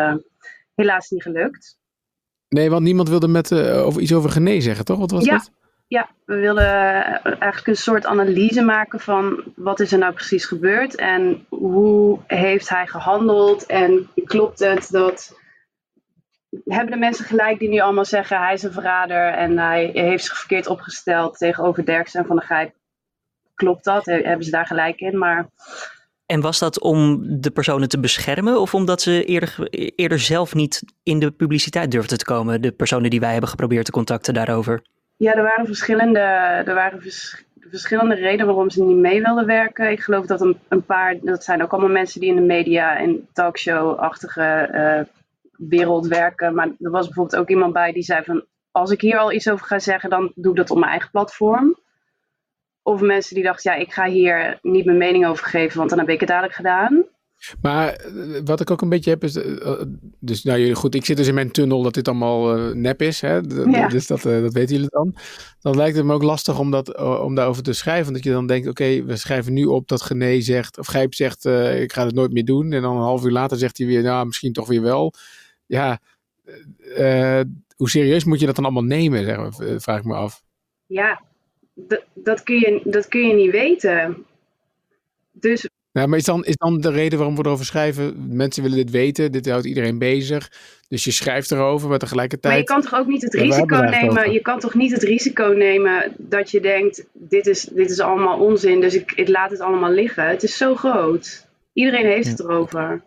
[0.75, 1.79] helaas niet gelukt.
[2.47, 4.99] Nee, want niemand wilde met, over iets over Gené zeggen, toch?
[4.99, 5.37] Wat was ja.
[5.37, 5.51] dat?
[5.91, 6.73] Ja, we willen
[7.23, 12.69] eigenlijk een soort analyse maken van wat is er nou precies gebeurd en hoe heeft
[12.69, 15.39] hij gehandeld en klopt het dat
[16.65, 20.25] hebben de mensen gelijk die nu allemaal zeggen hij is een verrader en hij heeft
[20.25, 22.73] zich verkeerd opgesteld tegenover Derksen en Van der Grijp.
[23.55, 24.05] Klopt dat?
[24.05, 25.17] Hebben ze daar gelijk in?
[25.17, 25.47] Maar...
[26.25, 30.83] En was dat om de personen te beschermen of omdat ze eerder, eerder zelf niet
[31.03, 34.81] in de publiciteit durfden te komen, de personen die wij hebben geprobeerd te contacten daarover?
[35.21, 36.19] Ja, er waren verschillende,
[36.65, 37.01] er waren
[37.59, 39.91] verschillende redenen waarom ze niet mee wilden werken.
[39.91, 42.97] Ik geloof dat een, een paar, dat zijn ook allemaal mensen die in de media
[42.97, 45.01] en talkshow-achtige uh,
[45.69, 46.55] wereld werken.
[46.55, 49.49] Maar er was bijvoorbeeld ook iemand bij die zei van, als ik hier al iets
[49.49, 51.77] over ga zeggen, dan doe ik dat op mijn eigen platform.
[52.81, 55.99] Of mensen die dachten, ja, ik ga hier niet mijn mening over geven, want dan
[55.99, 57.05] heb ik het dadelijk gedaan.
[57.61, 59.81] Maar eh, wat ik ook een beetje heb is, eh, eh,
[60.19, 63.41] dus nou goed, ik zit dus in mijn tunnel dat dit allemaal nep is, hè?
[63.87, 65.15] dus dat, dat weten jullie dan.
[65.59, 68.47] Dan lijkt het me ook lastig om, dat, om daarover te schrijven, dat je dan
[68.47, 72.15] denkt, oké, we schrijven nu op dat Gené zegt, of Gijp zegt, ik ga het
[72.15, 72.71] nooit meer doen.
[72.73, 75.13] En dan een half uur later zegt hij weer, nou, misschien toch weer wel.
[75.65, 75.99] Ja,
[77.75, 80.43] hoe serieus moet je dat dan allemaal nemen, zeg, vraag ik me af.
[80.85, 81.21] Ja,
[82.13, 84.25] dat kun, je, dat kun je niet weten.
[85.31, 88.35] Dus ja, maar is dan, is dan de reden waarom we erover schrijven?
[88.35, 90.51] Mensen willen dit weten, dit houdt iedereen bezig.
[90.87, 92.53] Dus je schrijft erover, maar tegelijkertijd.
[92.53, 94.31] Maar je kan toch ook niet het risico nemen.
[94.31, 98.39] Je kan toch niet het risico nemen dat je denkt: dit is, dit is allemaal
[98.39, 100.27] onzin, dus ik, ik laat het allemaal liggen.
[100.27, 101.47] Het is zo groot.
[101.73, 103.01] Iedereen heeft het erover.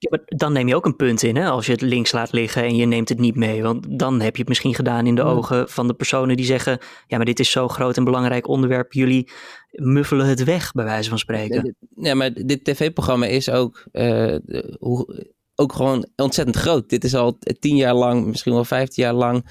[0.00, 1.48] Ja, maar dan neem je ook een punt in, hè?
[1.48, 3.62] als je het links laat liggen en je neemt het niet mee.
[3.62, 6.78] Want dan heb je het misschien gedaan in de ogen van de personen die zeggen:
[7.06, 8.92] Ja, maar dit is zo'n groot en belangrijk onderwerp.
[8.92, 9.30] Jullie
[9.70, 11.76] muffelen het weg, bij wijze van spreken.
[11.94, 14.36] Ja, maar dit tv-programma is ook, uh,
[14.78, 16.88] hoe, ook gewoon ontzettend groot.
[16.88, 19.44] Dit is al tien jaar lang, misschien wel vijftien jaar lang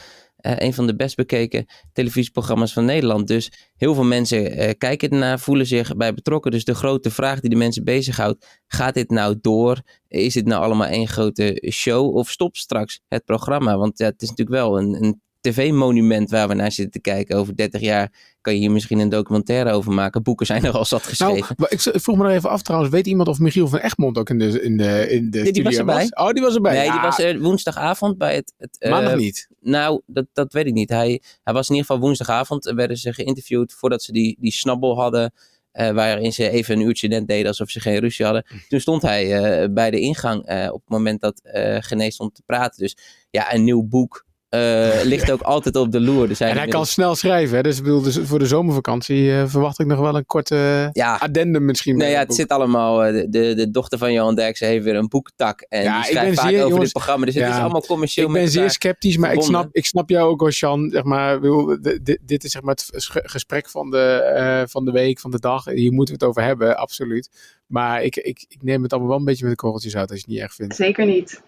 [0.48, 3.28] uh, een van de best bekeken televisieprogramma's van Nederland.
[3.28, 6.52] Dus heel veel mensen uh, kijken ernaar, voelen zich bij betrokken.
[6.52, 9.82] Dus de grote vraag die de mensen bezighoudt, gaat dit nou door?
[10.08, 13.78] Is dit nou allemaal één grote show of stopt straks het programma?
[13.78, 17.38] Want ja, het is natuurlijk wel een, een tv-monument waar we naar zitten te kijken.
[17.38, 20.24] Over 30 jaar kan je hier misschien een documentaire over maken.
[20.24, 21.56] Boeken zijn er al zat geschreven.
[21.58, 22.92] Nou, ik vroeg me nog even af trouwens.
[22.92, 25.76] Weet iemand of Michiel van Egmond ook in de, in de, in de die was
[25.76, 26.08] erbij.
[26.10, 26.78] Oh, die was erbij.
[26.78, 28.54] Nee, die was er woensdagavond bij het...
[28.58, 29.48] het uh, Maandag niet?
[29.60, 30.90] Nou, dat, dat weet ik niet.
[30.90, 32.66] Hij, hij was in ieder geval woensdagavond.
[32.76, 35.34] werden ze geïnterviewd voordat ze die, die snabbel hadden.
[35.74, 38.46] Uh, waarin ze even een uurtje net deden alsof ze geen ruzie hadden.
[38.48, 38.56] Hm.
[38.68, 40.40] Toen stond hij uh, bij de ingang
[40.72, 41.42] op het moment dat
[41.80, 42.80] Genees stond te praten.
[42.80, 42.98] Dus
[43.30, 46.28] ja, een nieuw boek uh, ligt ook altijd op de loer.
[46.28, 47.56] Dus en hij kan snel schrijven.
[47.56, 47.64] Hè?
[47.64, 51.16] Dus, bedoel, dus voor de zomervakantie uh, verwacht ik nog wel een korte ja.
[51.16, 51.98] addendum misschien.
[51.98, 53.08] Nee, ja, het zit allemaal.
[53.08, 55.62] Uh, de, de dochter van Johan Derksen heeft weer een boektak.
[55.62, 57.26] En ja, die schrijft vaak zeer, over jongens, dit programma.
[57.26, 58.28] Dus ja, het is allemaal commercieel.
[58.28, 60.90] Ik ben zeer sceptisch, maar ik snap, ik snap jou ook als Jan.
[60.90, 62.90] Zeg maar, wil, dit, dit is zeg maar het
[63.24, 65.66] gesprek van de, van de week, van de dag.
[65.66, 67.30] Hier moeten we het over hebben, absoluut.
[67.66, 70.20] Maar ik, ik, ik neem het allemaal wel een beetje met de korreltjes uit als
[70.20, 70.76] je het niet erg vindt.
[70.76, 71.42] Zeker niet.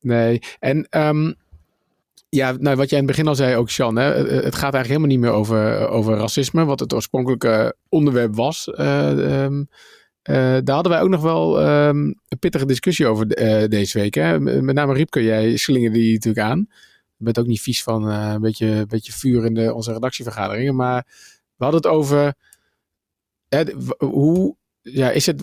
[0.00, 1.34] Nee, en um,
[2.28, 3.96] ja, nou, wat jij in het begin al zei ook, Sean.
[3.96, 8.68] Hè, het gaat eigenlijk helemaal niet meer over, over racisme, wat het oorspronkelijke onderwerp was.
[8.68, 9.56] Uh,
[10.64, 13.28] daar hadden wij ook nog wel um, een pittige discussie over
[13.68, 14.14] deze week.
[14.14, 14.40] Hè?
[14.40, 16.66] Met name Riepke, jij slingerde die natuurlijk aan.
[17.16, 20.76] Je bent ook niet vies van een, beetje, een beetje vuur in de, onze redactievergaderingen.
[20.76, 21.06] Maar
[21.56, 22.34] we hadden het over
[23.98, 25.42] hoe ja, is het,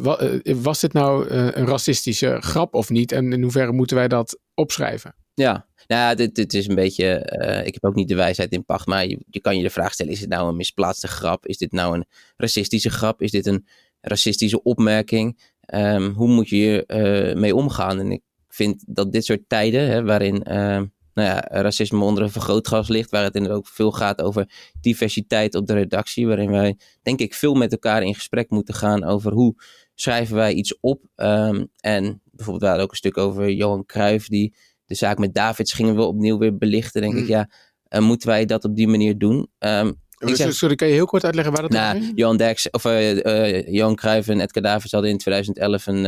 [0.62, 3.12] was dit nou een racistische grap of niet?
[3.12, 5.16] En in hoeverre moeten wij dat opschrijven?
[5.38, 7.38] Ja, nou, dit, dit is een beetje.
[7.42, 9.94] Uh, ik heb ook niet de wijsheid in pacht, maar je, kan je de vraag
[9.94, 11.46] stellen: is dit nou een misplaatste grap?
[11.46, 12.06] Is dit nou een
[12.38, 13.22] racistische grap?
[13.22, 13.68] Is dit een
[14.02, 15.40] racistische opmerking?
[15.74, 18.00] Um, hoe moet je hier uh, mee omgaan?
[18.00, 20.82] En ik vind dat dit soort tijden, hè, waarin uh,
[21.14, 24.50] nou ja, racisme onder een vergrootglas ligt, waar het inderdaad ook veel gaat over
[24.82, 29.04] diversiteit op de redactie, waarin wij, denk ik, veel met elkaar in gesprek moeten gaan
[29.04, 29.56] over hoe
[29.96, 31.04] schrijven wij iets op.
[31.16, 34.54] Um, en bijvoorbeeld, we hadden ook een stuk over Johan Cruijff, die
[34.88, 37.02] de zaak met Davids gingen we opnieuw weer belichten.
[37.02, 37.28] Denk ik, mm.
[37.28, 37.50] ja,
[37.90, 39.48] uh, moeten wij dat op die manier doen?
[39.60, 42.12] Um, ik zeg, Sorry, kan je heel kort uitleggen waar dat nou, is?
[42.16, 46.04] Johan Derks, of uh, uh, Johan Cruijff en Edgar Davids hadden in 2011 een,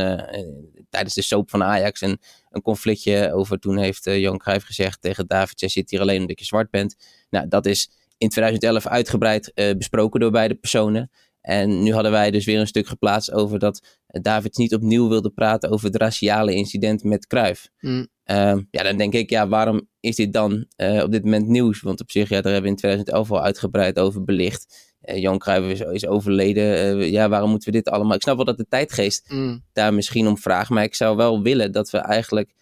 [0.90, 3.58] tijdens de soap van Ajax een, een conflictje over.
[3.58, 6.96] Toen heeft Johan Cruijff gezegd tegen Davids, jij zit hier alleen omdat je zwart bent.
[7.30, 11.10] Nou, dat is in 2011 uitgebreid besproken door beide personen.
[11.40, 15.30] En nu hadden wij dus weer een stuk geplaatst over dat Davids niet opnieuw wilde
[15.30, 17.68] praten over het raciale incident met Cruijff.
[17.80, 18.08] Mm.
[18.30, 21.80] Ehm, ja, dan denk ik, ja, waarom is dit dan uh, op dit moment nieuws?
[21.80, 24.88] Want op zich, ja, daar hebben we in 2011 al uitgebreid over belicht.
[25.00, 26.96] Jan Cruijff is, is overleden.
[27.10, 28.14] ja, waarom moeten we dit allemaal?
[28.14, 29.62] Ik snap wel dat de tijdgeest Mm.
[29.72, 30.70] daar misschien om vraagt.
[30.70, 32.52] Maar ik zou wel willen dat we eigenlijk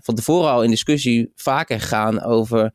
[0.00, 2.72] van tevoren al in discussie vaker gaan over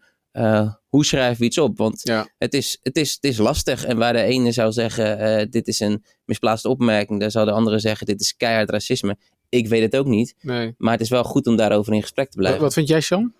[0.87, 1.77] hoe schrijven we iets op.
[1.77, 2.27] Want Ja.
[2.37, 3.85] het, is, het, is, het is lastig.
[3.85, 7.19] En waar de ene zou zeggen, dit is een misplaatste opmerking.
[7.19, 9.17] Daar zou de andere zeggen, dit is keihard racisme.
[9.55, 10.35] Ik weet het ook niet.
[10.41, 10.75] Nee.
[10.77, 12.61] Maar het is wel goed om daarover in gesprek te blijven.
[12.61, 13.33] Wat, wat vind jij, Sean?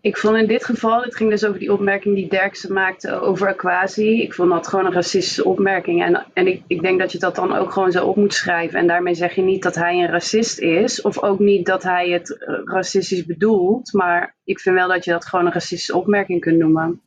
[0.00, 3.48] Ik vond in dit geval, het ging dus over die opmerking die Derksen maakte over
[3.48, 4.22] Aquasi.
[4.22, 6.04] Ik vond dat gewoon een racistische opmerking.
[6.04, 8.78] En, en ik, ik denk dat je dat dan ook gewoon zo op moet schrijven.
[8.78, 11.00] En daarmee zeg je niet dat hij een racist is.
[11.00, 13.92] Of ook niet dat hij het eh, racistisch bedoelt.
[13.92, 17.02] Maar ik vind wel dat je dat gewoon een racistische opmerking kunt noemen.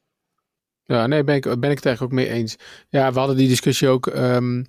[0.83, 2.57] Ja, nee, ben ik, ben ik het eigenlijk ook mee eens.
[2.89, 4.63] Ja, we hadden die discussie ook ehm,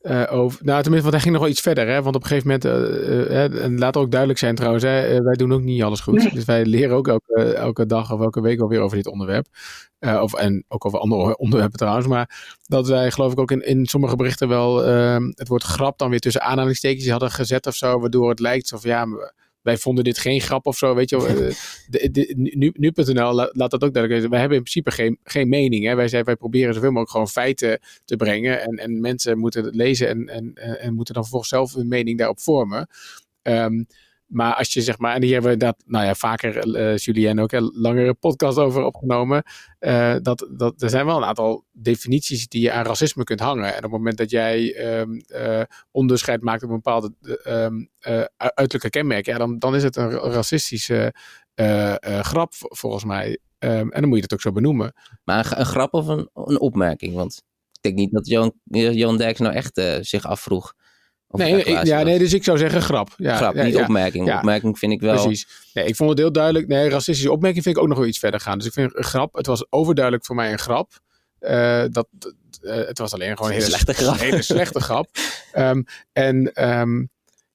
[0.00, 0.64] eh, over.
[0.64, 1.86] Nou, tenminste, want hij ging nog wel iets verder.
[1.86, 2.02] Hè?
[2.02, 5.34] Want op een gegeven moment, eh, eh, en laat ook duidelijk zijn trouwens, hè, wij
[5.34, 6.14] doen ook niet alles goed.
[6.14, 6.30] Nee.
[6.34, 9.46] Dus wij leren ook elke, elke dag of elke week alweer over dit onderwerp.
[10.00, 12.06] Of, en ook over andere onderwerpen trouwens.
[12.06, 15.98] Maar dat wij geloof ik ook in, in sommige berichten wel ehm, het woord grap
[15.98, 18.00] dan weer tussen aanhalingstekens hadden gezet of zo.
[18.00, 19.06] Waardoor het lijkt alsof ja,
[19.62, 21.26] wij vonden dit geen grap of zo, weet je wel.
[21.26, 24.30] Eh, nu, nu.nl laat, laat dat ook duidelijk zijn.
[24.30, 25.84] Wij hebben in principe geen, geen mening.
[25.84, 25.94] Hè.
[25.94, 28.60] Wij, zijn, wij proberen zoveel mogelijk gewoon feiten te brengen.
[28.62, 31.88] En, en mensen moeten het lezen en, en, en, en moeten dan vervolgens zelf hun
[31.88, 32.88] mening daarop vormen.
[33.42, 33.82] Ehm,
[34.30, 37.40] maar als je zeg maar, en hier hebben we dat, nou ja, vaker uh, Julien
[37.40, 39.42] ook een langere podcast over opgenomen.
[39.80, 43.70] Uh, dat, dat, er zijn wel een aantal definities die je aan racisme kunt hangen.
[43.70, 47.14] En op het moment dat jij um, uh, onderscheid maakt op een bepaalde
[47.46, 47.90] um,
[48.36, 51.14] uiterlijke kenmerk, ja, dan, dan is het een racistische
[52.20, 53.38] grap volgens mij.
[53.58, 54.92] Um, en dan moet je het ook zo benoemen.
[55.24, 57.14] Maar een, grap of een, een, opmerking?
[57.14, 58.26] Want ik denk niet dat
[58.94, 60.74] Johan Derks nou echt zich afvroeg.
[61.30, 63.08] Nee, ik, ja, nee, dus ik zou zeggen grap.
[63.16, 64.26] Ja, grap, ja, niet ja, opmerking.
[64.26, 64.36] ja.
[64.36, 65.22] Opmerking vind ik wel...
[65.22, 65.46] Precies.
[65.74, 66.66] Nee, ik vond het heel duidelijk.
[66.66, 68.58] Nee, racistische opmerking vind ik ook nog wel iets verder gaan.
[68.58, 70.90] Dus ik vind een grap, het was overduidelijk voor mij een grap.
[71.40, 72.08] Uh, dat,
[72.62, 74.18] uh, het was alleen gewoon een hele slechte grap.
[74.28, 75.08] Hele slechte grap.
[75.54, 77.10] Um, en um,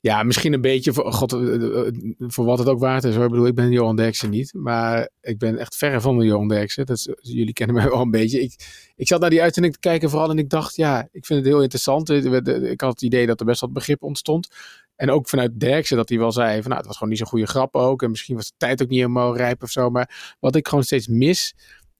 [0.05, 1.87] ja, misschien een beetje voor, God, uh,
[2.17, 3.15] voor wat het ook waard is.
[3.15, 3.23] Hoor.
[3.23, 4.53] Ik bedoel, ik ben Johan Derksen niet.
[4.53, 6.85] Maar ik ben echt verre van de Johan Derksen.
[6.85, 8.41] Dat is, jullie kennen mij wel een beetje.
[8.41, 8.55] Ik,
[8.95, 11.47] ik zat naar die uitzending te kijken vooral en ik dacht, ja, ik vind het
[11.47, 12.09] heel interessant.
[12.09, 14.47] Ik had het idee dat er best wat begrip ontstond.
[14.95, 17.27] En ook vanuit Derksen dat hij wel zei van, nou, het was gewoon niet zo'n
[17.27, 18.03] goede grap ook.
[18.03, 19.89] En misschien was de tijd ook niet helemaal rijp of zo.
[19.89, 21.55] Maar wat ik gewoon steeds mis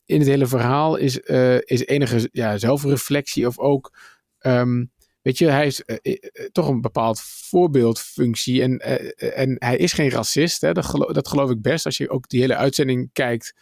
[0.06, 1.20] in het hele verhaal is,
[1.60, 3.98] is enige ja, zelfreflectie of ook...
[4.42, 4.94] Um,
[5.26, 6.16] Weet je, hij is uh, uh,
[6.52, 8.62] toch een bepaald voorbeeldfunctie.
[8.62, 8.78] En,
[9.36, 10.62] en hij is geen racist.
[10.62, 10.72] Hè?
[10.72, 11.86] Dat, geloof, dat geloof ik best.
[11.86, 13.54] Als je ook die hele uitzending kijkt.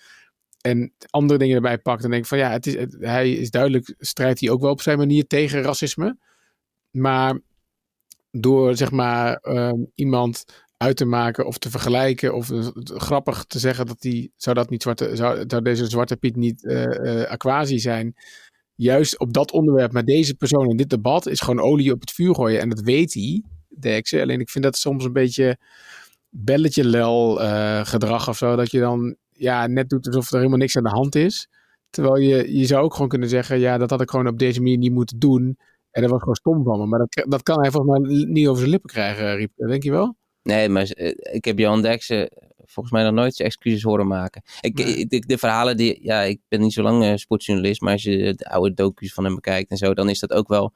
[0.62, 2.02] En andere dingen erbij pakt.
[2.02, 3.96] Dan denk van ja, het is, hij is duidelijk.
[3.98, 6.18] Strijdt hij ook wel op zijn manier tegen racisme.
[6.92, 7.40] Maar
[8.32, 10.46] door zeg maar um, iemand
[10.78, 12.36] uit te maken of te vergelijken.
[12.36, 12.52] Of
[12.84, 14.34] grappig te zeggen dat die.
[14.36, 18.16] Zou, dat niet zwarte, zou, zou deze zwarte Piet niet uh, aquasi zijn?
[18.76, 22.12] Juist op dat onderwerp met deze persoon in dit debat is gewoon olie op het
[22.12, 22.60] vuur gooien.
[22.60, 23.44] En dat weet hij,
[23.80, 24.22] Derksen.
[24.22, 25.58] Alleen ik vind dat soms een beetje
[26.30, 28.56] belletje lel uh, gedrag of zo.
[28.56, 31.48] Dat je dan ja, net doet alsof er helemaal niks aan de hand is.
[31.90, 34.62] Terwijl je, je zou ook gewoon kunnen zeggen, ja, dat had ik gewoon op deze
[34.62, 35.58] manier niet moeten doen.
[35.92, 36.86] En dat was gewoon stom van me.
[36.86, 39.52] Maar dat, dat kan hij volgens mij niet over zijn lippen krijgen, Riep.
[39.56, 40.16] Denk je wel?
[40.44, 42.30] Nee, maar uh, ik heb Johan Derksen
[42.66, 44.42] volgens mij nog nooit excuses horen maken.
[44.62, 45.06] Ik, nee.
[45.06, 48.34] de, de, verhalen die, ja, ik ben niet zo lang uh, sportjournalist, maar als je
[48.36, 50.74] de oude docu's van hem bekijkt en zo, dan is dat ook wel.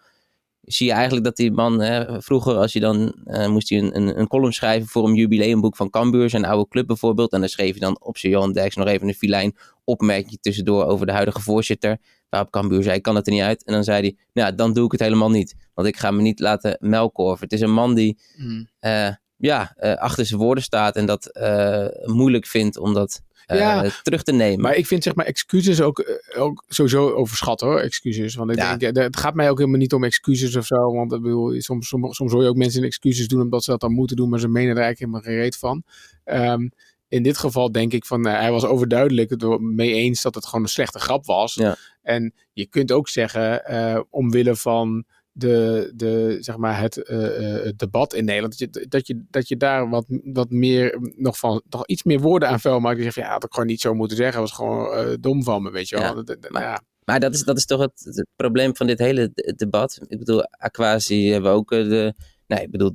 [0.62, 3.95] Zie je eigenlijk dat die man, hè, vroeger als je dan, uh, moest hij een,
[3.95, 7.32] een, een, column schrijven voor een jubileumboek van Cambuur, zijn oude club bijvoorbeeld.
[7.32, 10.86] En dan schreef hij dan op zijn Johan Derks nog even een filijn opmerking tussendoor
[10.86, 11.97] over de huidige voorzitter.
[12.30, 13.63] Waarop Cambuur zei, kan het er niet uit.
[13.63, 15.56] En dan zei hij, nou dan doe ik het helemaal niet.
[15.73, 17.43] Want ik ga me niet laten melkorven.
[17.43, 18.67] Het is een man die, mm.
[18.82, 23.60] uh, ja, uh, achter zijn woorden staat en dat uh, moeilijk vindt om dat uh,
[23.60, 24.62] ja, terug te nemen.
[24.62, 28.36] Maar ik vind zeg maar excuses ook, ook sowieso overschat hoor, excuses.
[28.36, 28.78] Want ik ja.
[28.78, 30.93] denk, het gaat mij ook helemaal niet om excuses of zo.
[30.93, 33.82] Want ik bedoel, soms, soms, soms hoor je ook mensen excuses doen omdat ze dat
[33.82, 35.84] dan moeten doen, maar ze menen er eigenlijk helemaal geen reet van.
[36.26, 36.71] Um,
[37.08, 40.63] in dit geval denk ik van, hij was overduidelijk het mee eens dat het gewoon
[40.63, 41.54] een slechte grap was.
[41.54, 41.76] Ja.
[42.02, 45.06] En je kunt ook zeggen, omwille van
[45.38, 48.60] de, de, zeg maar het, uh, het debat in Nederland.
[48.60, 52.19] Dat je, dat je, dat je daar wat, wat meer nog van, nog iets meer
[52.19, 52.95] woorden aan vuil maakt.
[52.95, 54.41] Die zeggen, ja, dat had ik gewoon niet zo moeten zeggen.
[54.41, 56.15] Dat was gewoon uh, dom van me, weet je wel.
[56.15, 56.82] Ja, maar, ja.
[57.04, 60.00] maar dat, is, dat is toch het, het, probleem van dit hele debat.
[60.08, 62.13] Ik bedoel, Aquasi hebben ook de,
[62.47, 62.91] nee, ik bedoel,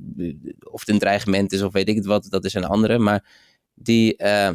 [0.70, 2.98] of het een dreigement is of weet ik het wat, dat is een andere.
[2.98, 3.24] Maar
[3.74, 4.50] die uh,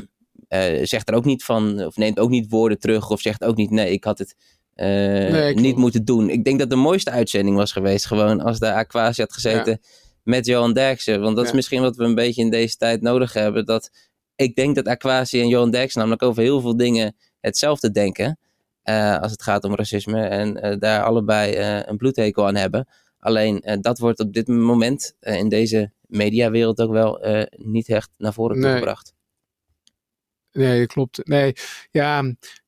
[0.83, 3.69] zegt er ook niet van, of neemt ook niet woorden terug, of zegt ook niet,
[3.69, 4.35] nee, ik had het
[4.77, 6.29] uh, nee, niet moeten doen.
[6.29, 9.89] Ik denk dat de mooiste uitzending was geweest, gewoon als de Aquasi had gezeten ja.
[10.23, 11.21] met Johan Derksen.
[11.21, 11.49] Want dat ja.
[11.49, 13.65] is misschien wat we een beetje in deze tijd nodig hebben.
[13.65, 13.91] Dat
[14.35, 18.39] ik denk dat Aquasi en Johan Derksen namelijk over heel veel dingen hetzelfde denken.
[19.21, 20.21] als het gaat om racisme.
[20.21, 22.87] En daar allebei een bloedhekel aan hebben.
[23.19, 28.59] Alleen dat wordt op dit moment in deze mediawereld ook wel niet echt naar voren
[28.59, 28.73] nee.
[28.73, 29.15] gebracht.
[30.57, 31.27] Nee, klopt.
[31.27, 31.53] Nee,
[31.91, 32.21] ja,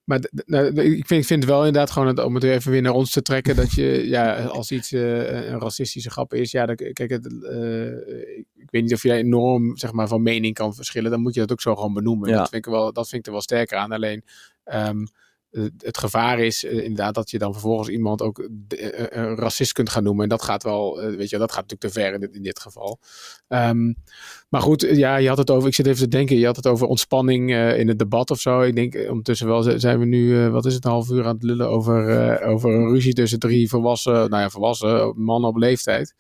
[0.04, 3.12] maar nou, ik, vind, ik vind wel inderdaad gewoon, om het even weer naar ons
[3.12, 7.10] te trekken, dat je, ja, als iets uh, een racistische grap is, ja, dan, kijk,
[7.10, 7.98] het, uh,
[8.56, 11.40] ik weet niet of je enorm, zeg maar, van mening kan verschillen, dan moet je
[11.40, 12.30] dat ook zo gewoon benoemen.
[12.30, 12.38] Ja.
[12.38, 13.92] Dat, vind ik wel, dat vind ik er wel sterker aan.
[13.92, 14.24] Alleen,
[14.74, 15.08] um,
[15.78, 18.48] het gevaar is uh, inderdaad dat je dan vervolgens iemand ook uh,
[19.10, 20.24] een racist kunt gaan noemen.
[20.24, 22.60] En dat gaat wel, weet je, dat gaat natuurlijk te ver in dit, in dit
[22.60, 23.00] geval.
[23.48, 23.96] Um,
[24.50, 26.68] maar goed, ja, je had het over, ik zit even te denken, je had het
[26.68, 28.62] over ontspanning in het debat of zo.
[28.62, 31.44] Ik denk ondertussen wel, zijn we nu, wat is het, een half uur aan het
[31.44, 36.16] lullen over, over een ruzie tussen drie volwassen, nou ja, volwassen mannen op leeftijd.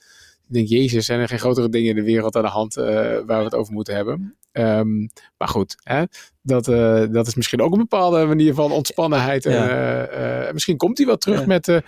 [0.49, 3.25] Ik denk, jezus, zijn er geen grotere dingen in de wereld aan de hand waar
[3.25, 4.37] we het over moeten hebben.
[4.51, 6.03] Um, maar goed, hè,
[6.41, 9.43] dat, uh, dat is misschien ook een bepaalde manier van ontspannenheid.
[9.43, 10.47] Ja.
[10.47, 11.45] Uh, misschien komt hij wel terug ja.
[11.45, 11.81] met,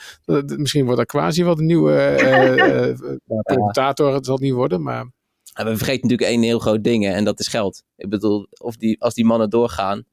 [0.58, 2.98] misschien wordt er quasi wat een nieuwe
[3.54, 5.12] commentator, het zal het niet worden, maar...
[5.54, 7.84] We vergeten natuurlijk één heel groot ding en dat is geld.
[7.96, 10.04] Ik bedoel, of die, als die mannen doorgaan,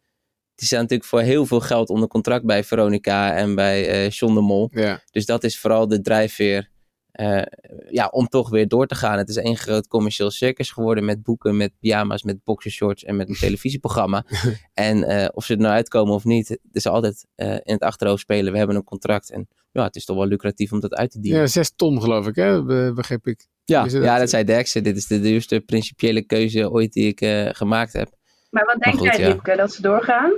[0.55, 4.41] die staan natuurlijk voor heel veel geld onder contract bij Veronica en bij John de
[4.41, 4.69] Mol.
[4.73, 5.03] Ja.
[5.11, 6.71] Dus dat is vooral de drijfveer
[7.13, 7.43] uh,
[7.91, 9.19] ja, om toch weer door te gaan.
[9.19, 13.29] Het is één groot commercieel circus geworden met boeken, met pyjama's, met boxershorts en met
[13.29, 14.25] een televisieprogramma.
[14.75, 17.83] en uh, of ze er nou uitkomen of niet, het is altijd uh, in het
[17.83, 18.53] achterhoofd spelen.
[18.53, 21.21] We hebben een contract en ja, het is toch wel lucratief om dat uit te
[21.21, 21.41] dienen.
[21.41, 22.65] Ja, zes ton geloof ik, hè?
[22.65, 23.47] Be begreep ik.
[23.65, 24.83] Ja, dat, ja, dat zei Derksen.
[24.83, 28.09] Dit is de duurste principiële keuze ooit die ik gemaakt heb.
[28.51, 30.33] Maar wat denk jij, Riepke, dat ze doorgaan?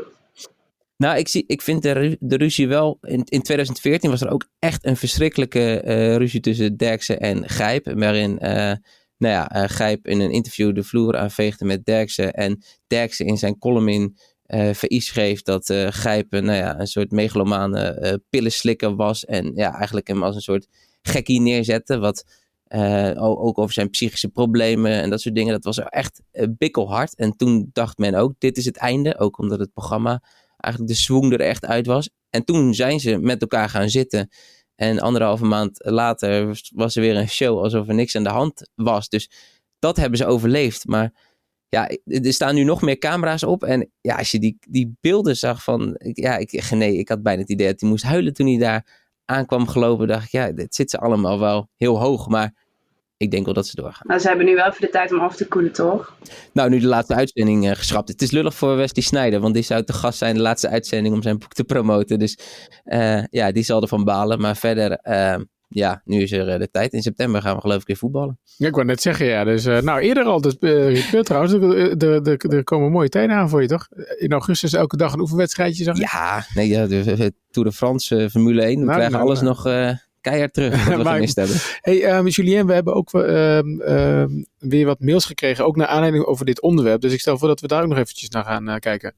[1.01, 2.99] Nou, ik, zie, ik vind de, de ruzie wel.
[3.03, 7.93] In, in 2014 was er ook echt een verschrikkelijke uh, ruzie tussen Derksen en Gijp.
[7.95, 8.49] Waarin uh,
[9.17, 12.33] nou ja, uh, Gijp in een interview de vloer aanveegde met Derksen.
[12.33, 14.17] En Derksen in zijn column in
[14.75, 19.25] VI schreef dat Gijp nou ja, een soort megalomane pillenslikker was.
[19.25, 20.67] En ja, eigenlijk hem als een soort
[21.03, 21.99] gekkie neerzette.
[21.99, 22.25] Wat
[23.17, 25.53] ook over zijn psychische problemen en dat soort dingen.
[25.53, 26.23] Dat was echt
[26.59, 27.17] bikkelhard.
[27.17, 29.19] En toen dacht men ook: dit is het einde.
[29.19, 30.23] Ook omdat het programma
[30.61, 32.11] eigenlijk de swoon er echt uit was.
[32.31, 34.29] En toen zijn ze met elkaar gaan zitten.
[34.75, 38.70] En anderhalve maand later was er weer een show alsof er niks aan de hand
[38.75, 39.09] was.
[39.09, 39.31] Dus
[39.79, 40.87] dat hebben ze overleefd.
[40.87, 41.12] Maar
[41.68, 43.64] ja, er staan nu nog meer camera's op.
[43.64, 45.96] En ja, als je die, die beelden zag van...
[45.99, 49.11] Ja, ik, nee, ik had bijna het idee dat hij moest huilen toen hij daar
[49.25, 50.09] aankwam gelopen.
[50.09, 52.29] dacht ik, ja, dit zit ze allemaal wel heel hoog.
[52.29, 52.60] Maar
[53.21, 54.07] ik denk wel dat ze doorgaan.
[54.07, 56.17] Nou, ze hebben nu wel even de tijd om af te koelen, toch?
[56.53, 58.09] Nou, nu de laatste uitzending uh, geschrapt.
[58.09, 61.15] Het is lullig voor Wesley Snijder, want die zou te gast zijn de laatste uitzending
[61.15, 62.19] om zijn boek te promoten.
[62.19, 62.39] Dus
[62.85, 64.41] uh, ja, die zal ervan balen.
[64.41, 65.37] Maar verder, uh,
[65.69, 66.93] ja, nu is er de tijd.
[66.93, 68.39] In september gaan we geloof ik weer voetballen.
[68.57, 69.45] Ja, ik wou net zeggen, ja.
[69.45, 70.57] Dus, nou, eerder al, dus,
[71.23, 73.89] trouwens, er, er, er, komen mooie tijden aan voor je, toch?
[74.19, 76.03] In augustus elke dag een oefenwedstrijdje, zag ik?
[76.03, 78.71] Ja, nee, ja, de, Tour de France, Formule 1.
[78.71, 79.55] We nou, krijgen nou, alles nou.
[79.55, 81.57] nog keihard terug wat we gemist hebben.
[81.81, 86.25] Hey, um, Julien, we hebben ook um, um, weer wat mails gekregen, ook naar aanleiding
[86.25, 87.01] over dit onderwerp.
[87.01, 89.15] Dus ik stel voor dat we daar ook nog eventjes naar gaan uh, kijken.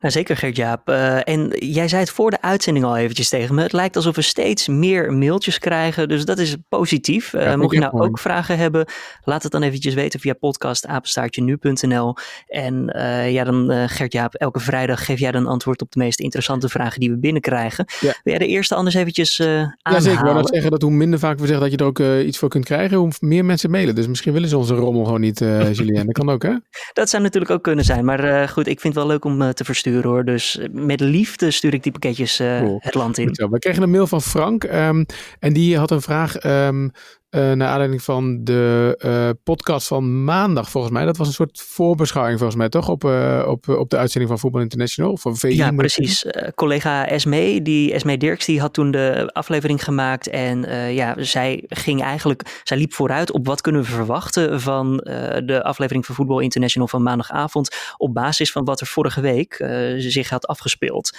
[0.00, 0.88] Nou, zeker Gert-Jaap.
[0.88, 3.62] Uh, en jij zei het voor de uitzending al eventjes tegen me.
[3.62, 6.08] Het lijkt alsof we steeds meer mailtjes krijgen.
[6.08, 7.32] Dus dat is positief.
[7.32, 8.86] Uh, ja, mocht je nou ook vragen hebben,
[9.24, 12.16] laat het dan eventjes weten via podcastapenstaartje.nu.nl.
[12.46, 16.68] En uh, ja, dan Gert-Jaap, elke vrijdag geef jij dan antwoord op de meest interessante
[16.68, 17.84] vragen die we binnenkrijgen.
[18.00, 18.14] Ja.
[18.22, 19.76] Wil jij de eerste anders eventjes aanhalen?
[19.82, 20.26] Ja, zeker.
[20.26, 22.48] Ik wil zeggen dat hoe minder vaak we zeggen dat je er ook iets voor
[22.48, 23.94] kunt krijgen, hoe meer mensen mailen.
[23.94, 25.38] Dus misschien willen ze onze rommel gewoon niet,
[25.72, 26.06] Julien.
[26.06, 26.54] Dat kan ook, hè?
[26.92, 28.04] Dat zou natuurlijk ook kunnen zijn.
[28.04, 30.24] Maar goed, ik vind het wel leuk om te versturen hoor.
[30.24, 32.78] Dus eh, met liefde stuur ik die pakketjes uh, cool.
[32.82, 33.48] het land in.
[33.50, 35.06] We kregen een mail van Frank um,
[35.38, 36.90] en die had een vraag um,
[37.30, 41.04] uh, naar aanleiding van de uh, podcast van maandag volgens mij.
[41.04, 44.40] Dat was een soort voorbeschouwing volgens mij toch op, uh, op, op de uitzending van
[44.40, 45.16] Voetbal International?
[45.16, 46.26] Van VI, ja, precies.
[46.54, 50.28] collega Esme, die Esme Dirks, die had toen de aflevering gemaakt.
[50.28, 50.60] En
[50.94, 54.96] ja, zij ging eigenlijk, zij liep vooruit op wat kunnen we verwachten van
[55.44, 57.76] de aflevering van Voetbal International van maandagavond.
[57.96, 59.54] Op basis van wat er vorige week
[59.98, 61.18] zich had afgespeeld.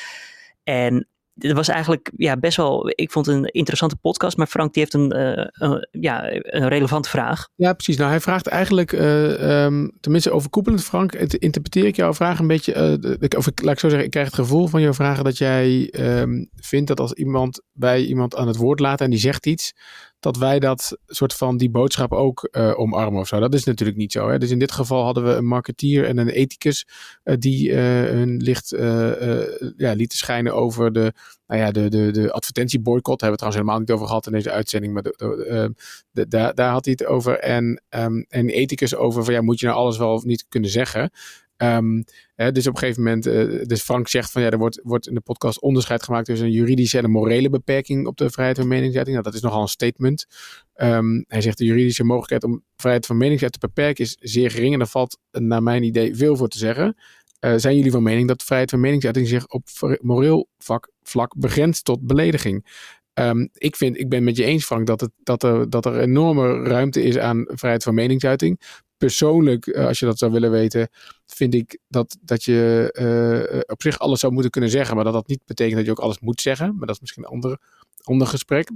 [0.63, 1.07] En
[1.43, 4.83] het was eigenlijk ja, best wel, ik vond het een interessante podcast, maar Frank die
[4.83, 5.19] heeft een,
[5.63, 7.47] een ja, een relevante vraag.
[7.55, 7.97] Ja, precies.
[7.97, 12.99] Nou, hij vraagt eigenlijk, uh, um, tenminste overkoepelend Frank, interpreteer ik jouw vraag een beetje,
[13.19, 15.37] uh, of ik, laat ik zo zeggen, ik krijg het gevoel van jouw vragen dat
[15.37, 19.45] jij um, vindt dat als iemand bij iemand aan het woord laat en die zegt
[19.45, 19.73] iets,
[20.21, 23.39] dat wij dat soort van die boodschap ook uh, omarmen of zo.
[23.39, 24.29] Dat is natuurlijk niet zo.
[24.29, 24.37] Hè?
[24.37, 26.87] Dus in dit geval hadden we een marketeer en een ethicus
[27.23, 28.69] uh, die uh, hun licht
[29.77, 31.13] ja, lieten schijnen over de,
[31.47, 33.19] nou ja, de, de, de advertentieboycott.
[33.19, 35.73] Daar hebben we het trouwens helemaal niet over gehad in deze uitzending, maar de,
[36.11, 37.39] de, daar, daar had hij het over.
[37.39, 40.69] En, um, en ethicus over van ja, moet je nou alles wel of niet kunnen
[40.69, 41.11] zeggen?
[42.35, 45.07] Hè, dus op een gegeven moment, uh, dus Frank zegt van ja, er wordt, wordt
[45.07, 48.57] in de podcast onderscheid gemaakt tussen een juridische en een morele beperking op de vrijheid
[48.57, 49.17] van meningsuiting.
[49.17, 50.25] Nou, dat is nogal een statement.
[50.75, 54.73] Um, hij zegt de juridische mogelijkheid om vrijheid van meningsuiting te beperken is zeer gering
[54.73, 56.95] en daar valt naar mijn idee veel voor te zeggen.
[57.39, 59.67] Uh, zijn jullie van mening dat vrijheid van meningsuiting zich op
[60.01, 60.47] moreel
[61.03, 62.89] vlak, begrenst tot belediging?
[63.13, 65.99] Um, ik, vind, ik ben met je eens, Frank, dat, het, dat, er, dat er
[65.99, 68.59] enorme ruimte is aan vrijheid van meningsuiting
[69.01, 70.89] persoonlijk, uh, als je dat zou willen weten,
[71.25, 72.89] vind ik dat, dat je
[73.53, 74.95] uh, op zich alles zou moeten kunnen zeggen.
[74.95, 76.75] Maar dat dat niet betekent dat je ook alles moet zeggen.
[76.77, 77.57] Maar dat is misschien een ander,
[78.03, 78.69] ander gesprek.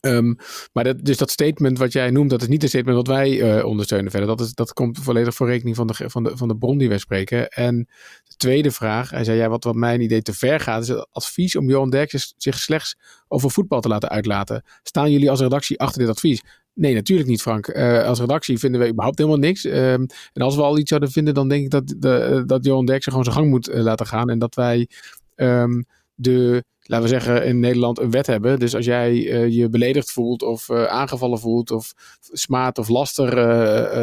[0.00, 0.36] Um,
[0.72, 3.62] maar dat, dus dat statement wat jij noemt, dat is niet een statement wat wij
[3.62, 4.28] ondersteunen verder.
[4.28, 6.88] Dat, is, dat komt volledig voor rekening van de, van, de, van de bron die
[6.88, 7.48] wij spreken.
[7.48, 7.88] En
[8.24, 11.08] de tweede vraag, hij zei, ja, wat, wat mijn idee te ver gaat, is het
[11.10, 12.96] advies om Johan Derksen zich slechts
[13.28, 14.64] over voetbal te laten uitlaten.
[14.82, 16.42] Staan jullie als redactie achter dit advies?
[16.74, 17.68] Nee, natuurlijk niet, Frank.
[17.68, 19.64] Uh, als redactie vinden we überhaupt helemaal niks.
[19.64, 22.86] Um, en als we al iets zouden vinden, dan denk ik dat, de, dat Johan
[22.86, 24.30] Derksen gewoon zijn gang moet uh, laten gaan.
[24.30, 24.88] En dat wij
[25.36, 28.58] um, de, laten we zeggen, in Nederland een wet hebben.
[28.58, 29.16] Dus als jij
[29.50, 33.30] je beledigd voelt of aangevallen voelt of smaad of laster,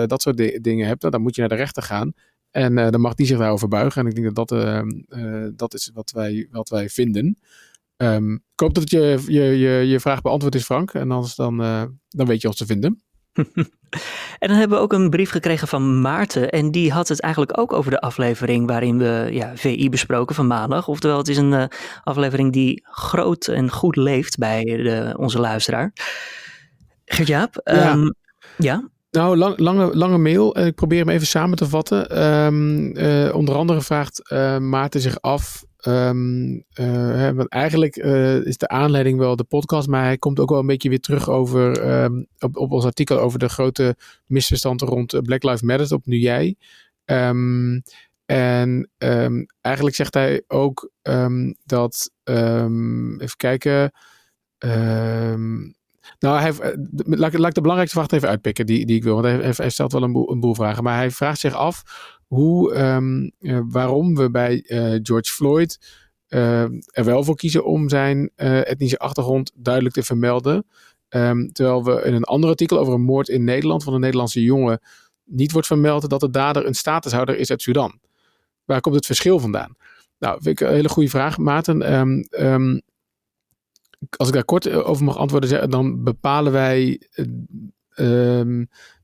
[0.07, 2.13] dat soort dingen hebt, dan moet je naar de rechter gaan.
[2.51, 4.01] En dan mag die zich daarover buigen.
[4.01, 7.37] En ik denk dat dat, ehm, dat is wat wij, wat wij vinden.
[8.03, 10.93] Um, ik hoop dat je, je, je, je vraag beantwoord is, Frank.
[10.93, 13.03] En anders dan, uh, dan weet je ons te vinden.
[14.39, 16.49] en dan hebben we ook een brief gekregen van Maarten.
[16.49, 20.47] En die had het eigenlijk ook over de aflevering waarin we ja, VI besproken van
[20.47, 20.87] maandag.
[20.87, 21.63] Oftewel, het is een uh,
[22.03, 25.93] aflevering die groot en goed leeft bij de, onze luisteraar.
[27.05, 27.91] Gert-Jaap, ja.
[27.91, 28.13] Um,
[28.57, 28.89] ja?
[29.11, 30.59] Nou, lang, lange, lange mail.
[30.59, 32.23] Ik probeer hem even samen te vatten.
[32.23, 38.57] Um, uh, onder andere vraagt uh, Maarten zich af Um, uh, want eigenlijk uh, is
[38.57, 41.89] de aanleiding wel de podcast, maar hij komt ook wel een beetje weer terug over
[42.03, 46.55] um, op, ons artikel over de grote misverstanden rond Black Lives Matter op Nu Jij.
[47.05, 47.81] Um,
[48.25, 48.89] en
[49.61, 50.91] eigenlijk zegt hij ook
[51.65, 53.91] dat, even kijken,
[56.19, 56.53] nou, hij,
[56.95, 59.91] laat, laat ik de belangrijkste vraag even uitpikken die, die ik wil, want hij, stelt
[59.91, 61.83] wel een een boel vragen, maar hij vraagt zich af
[62.29, 65.79] hoe, um, uh, waarom we bij uh, George Floyd
[66.27, 70.65] uh, er wel voor kiezen om zijn etnische achtergrond duidelijk te vermelden.
[71.09, 74.43] Um, terwijl we in een ander artikel over een moord in Nederland van een Nederlandse
[74.43, 74.79] jongen
[75.23, 77.99] niet wordt vermeld dat de dader een statushouder is uit Sudan.
[78.65, 79.75] Waar komt het verschil vandaan?
[80.19, 81.93] Nou, vind ik een hele goede vraag, Maarten.
[82.43, 82.81] Um,
[84.17, 87.01] als ik daar kort over mag antwoorden, dan bepalen wij,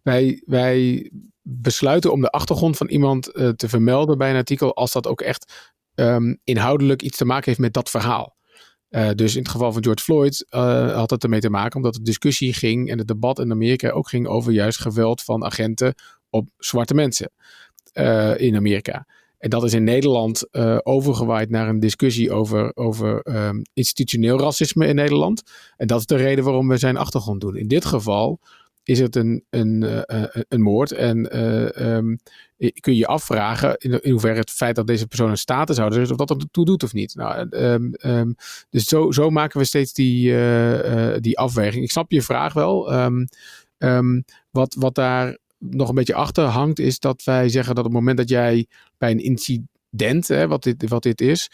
[0.02, 1.12] wij, wij
[1.48, 5.22] besluiten om de achtergrond van iemand uh, te vermelden bij een artikel als dat ook
[5.22, 8.36] echt um, inhoudelijk iets te maken heeft met dat verhaal.
[8.90, 11.94] Uh, dus in het geval van George Floyd uh, had het ermee te maken omdat
[11.94, 15.94] de discussie ging en het debat in Amerika ook ging over juist geweld van agenten
[16.30, 17.32] op zwarte mensen
[18.38, 19.08] in Amerika.
[19.38, 24.96] En dat is in Nederland overgewaaid naar een discussie over, over um, institutioneel racisme in
[24.96, 25.44] Nederland.
[25.78, 27.56] En dat is de reden waarom we zijn achtergrond doen.
[27.56, 28.40] In dit geval
[28.86, 30.92] is het een, een, uh, een moord.
[30.92, 32.20] En uh, um,
[32.58, 36.12] kun je je afvragen in, in hoeverre het feit dat deze persoon een statushouder is,
[36.12, 37.16] of dat er toe doet of niet.
[37.16, 38.36] Nou, um, um,
[38.70, 40.34] dus zo, zo maken we steeds die,
[41.20, 41.84] die afweging.
[41.84, 42.92] Ik snap je vraag wel.
[44.52, 48.00] wat, wat daar nog een beetje achter hangt, is dat wij zeggen dat op het
[48.00, 48.68] moment dat jij
[48.98, 51.50] bij een incident, hè, wat, dit, wat dit is,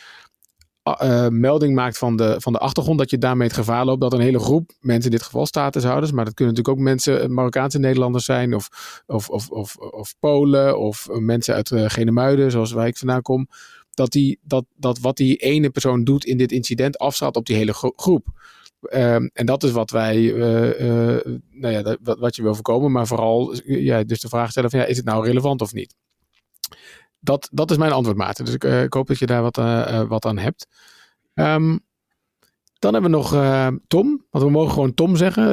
[0.84, 4.14] uh, melding maakt van de, van de achtergrond, dat je daarmee het gevaar loopt dat
[4.14, 7.28] een hele groep mensen, in dit geval statushouders, maar dat kunnen natuurlijk ook mensen, eh,
[7.28, 8.68] Marokkaanse Nederlanders zijn, of,
[9.08, 13.48] of, of, of, of Polen, of mensen uit uh, Genemuiden, zoals waar ik vandaan kom,
[13.92, 17.56] dat, die, dat, dat wat die ene persoon doet in dit incident afstraalt op die
[17.56, 18.28] hele groep.
[18.94, 20.16] Um, en dat is wat wij,
[21.52, 24.86] nou ja, wat je wil voorkomen, maar vooral ja, dus de vraag stellen van ja,
[24.86, 25.96] is het nou relevant of niet?
[27.22, 28.46] Dat, dat is mijn antwoord, Maarten.
[28.46, 30.68] Dus ik, uh, ik hoop dat je daar wat, uh, wat aan hebt.
[31.34, 31.80] Um,
[32.80, 33.30] dan hebben we nog
[33.88, 34.26] Tom.
[34.30, 35.44] Want we mogen gewoon Tom zeggen,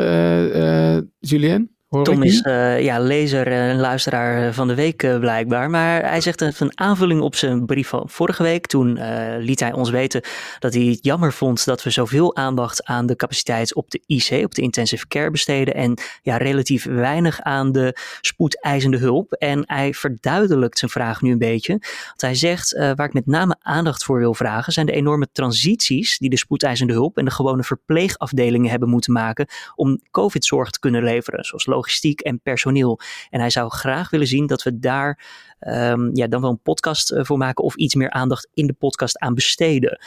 [1.19, 1.78] Julien.
[1.89, 5.71] Tom is uh, ja, lezer en luisteraar van de week uh, blijkbaar.
[5.71, 8.67] Maar hij zegt even een aanvulling op zijn brief van vorige week.
[8.67, 10.23] Toen uh, liet hij ons weten
[10.59, 14.45] dat hij het jammer vond dat we zoveel aandacht aan de capaciteit op de IC,
[14.45, 15.75] op de intensive care besteden.
[15.75, 19.33] En ja, relatief weinig aan de spoedeisende hulp.
[19.33, 21.73] En hij verduidelijkt zijn vraag nu een beetje.
[22.07, 26.19] Want hij zegt, waar ik met name aandacht voor wil vragen, zijn de enorme transities
[26.19, 31.03] die de spoedeisende hulp en de gewone verpleegafdelingen hebben moeten maken om COVID-zorg te kunnen
[31.03, 31.45] leveren.
[31.45, 33.01] Zoals logistiek en personeel.
[33.31, 35.25] En hij zou graag willen zien dat we daar
[35.61, 38.73] um, ja, dan wel een podcast uh, voor maken of iets meer aandacht in de
[38.73, 40.01] podcast aan besteden.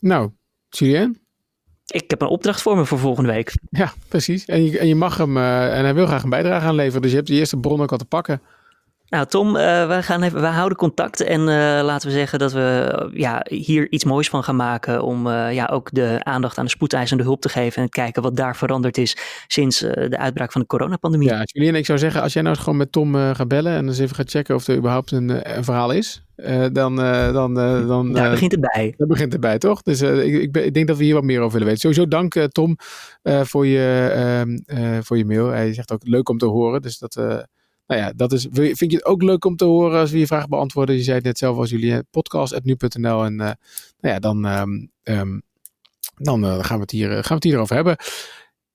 [0.00, 0.30] Nou,
[0.68, 1.20] Julien?
[1.86, 3.54] Ik heb een opdracht voor me voor volgende week.
[3.70, 4.44] Ja, precies.
[4.44, 7.02] En je, en je mag hem, uh, en hij wil graag een bijdrage aanleveren.
[7.02, 8.42] Dus je hebt de eerste bron ook al te pakken.
[9.12, 11.46] Nou, Tom, uh, we, gaan even, we houden contact en uh,
[11.82, 15.66] laten we zeggen dat we uh, ja, hier iets moois van gaan maken om ja,
[15.66, 19.16] ook de aandacht aan de spoedeisende hulp te geven en kijken wat daar veranderd is
[19.46, 21.28] sinds de uitbraak van de coronapandemie.
[21.28, 23.86] Ja, Julien, ik zou zeggen, als jij nou eens gewoon met Tom gaat bellen en
[23.86, 26.24] eens even gaat checken of er überhaupt een, een verhaal is,
[26.72, 26.96] dan...
[26.96, 28.94] dan, dan daar begint het bij.
[28.96, 29.82] Daar begint het bij, toch?
[29.82, 31.80] Dus ik, ik, ik, denk dat we hier wat meer over willen weten.
[31.80, 32.76] Sowieso dank Tom
[33.22, 35.46] voor, je, ehm, voor je mail.
[35.46, 37.46] Hij zegt ook leuk om te horen, dus dat
[37.86, 40.26] nou ja, dat is, vind je het ook leuk om te horen als we je
[40.26, 40.96] vraag beantwoorden?
[40.96, 43.54] Je zei het net zelf als jullie podcast.nu.nl en uh, nou
[44.00, 45.42] ja, dan, um, um,
[46.14, 47.96] dan uh, gaan, we het hier, gaan we het hier over hebben.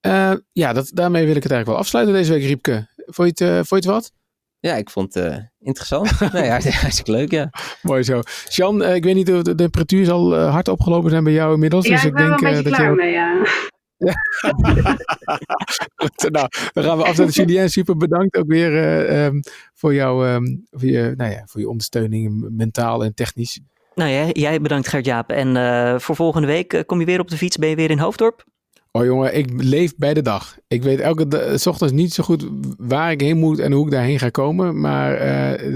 [0.06, 2.88] Uh, ja, dat, daarmee wil ik het eigenlijk wel afsluiten deze week, Riepke.
[2.96, 4.12] Vond je het, vond je het wat?
[4.60, 6.20] Ja, ik vond het uh, interessant.
[6.32, 7.50] nee, hartstikke leuk, ja.
[7.82, 8.20] Mooi zo.
[8.48, 11.52] Sjan, uh, ik weet niet of de temperatuur zal uh, hard opgelopen zijn bij jou
[11.52, 11.86] inmiddels.
[11.86, 12.96] Ja, dus ik ik ben denk wel een beetje dat klaar je...
[12.96, 13.46] mee, ja.
[13.98, 14.14] Ja.
[16.30, 17.46] nou, dan gaan we afsluiten.
[17.46, 19.40] Julien, super bedankt ook weer uh, um,
[19.74, 23.60] voor, jou, um, voor, je, nou ja, voor je ondersteuning, mentaal en technisch.
[23.94, 25.30] Nou ja, jij bedankt Gert-Jaap.
[25.30, 27.90] En uh, voor volgende week uh, kom je weer op de fiets, ben je weer
[27.90, 28.44] in Hoofddorp?
[28.92, 30.56] Oh jongen, ik leef bij de dag.
[30.68, 32.46] Ik weet elke dag, s ochtends niet zo goed
[32.78, 34.80] waar ik heen moet en hoe ik daarheen ga komen.
[34.80, 35.20] Maar uh,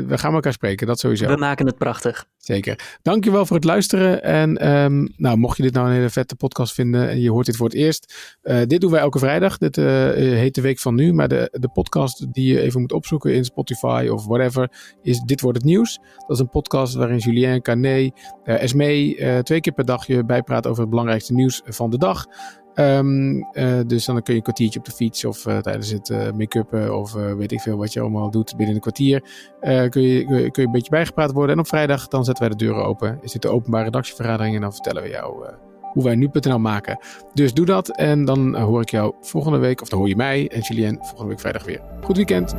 [0.07, 1.27] we gaan elkaar spreken, dat sowieso.
[1.27, 2.27] We maken het prachtig.
[2.37, 2.99] Zeker.
[3.03, 4.23] Dankjewel voor het luisteren.
[4.23, 7.47] En um, nou, mocht je dit nou een hele vette podcast vinden en je hoort
[7.47, 8.37] dit voor het eerst.
[8.43, 9.59] Uh, dit doen wij elke vrijdag.
[9.59, 9.85] Dit uh,
[10.15, 11.13] heet de Week van Nu.
[11.13, 14.71] Maar de, de podcast die je even moet opzoeken in Spotify of whatever
[15.03, 15.99] is Dit Wordt Het Nieuws.
[16.17, 18.11] Dat is een podcast waarin Julien, Carné,
[18.45, 22.27] Esmee twee keer per dag je bijpraat over het belangrijkste nieuws van de dag.
[22.75, 26.09] Um, uh, dus dan kun je een kwartiertje op de fiets of uh, tijdens het
[26.09, 29.23] uh, make-uppen of weet ik veel wat je allemaal doet binnen een kwartier.
[29.61, 31.55] kun, je, kun, je, kun je een beetje bijgepraat worden.
[31.55, 33.19] En op vrijdag dan zetten wij de deuren open.
[33.23, 35.47] Is dit de openbare redactievergadering en dan vertellen we jou
[35.93, 36.99] hoe wij nu.nl maken.
[37.35, 40.49] Dus doe dat en dan hoor ik jou volgende week, of dan hoor je mij
[40.49, 41.81] en Julien volgende week vrijdag weer.
[42.03, 42.55] Goed weekend.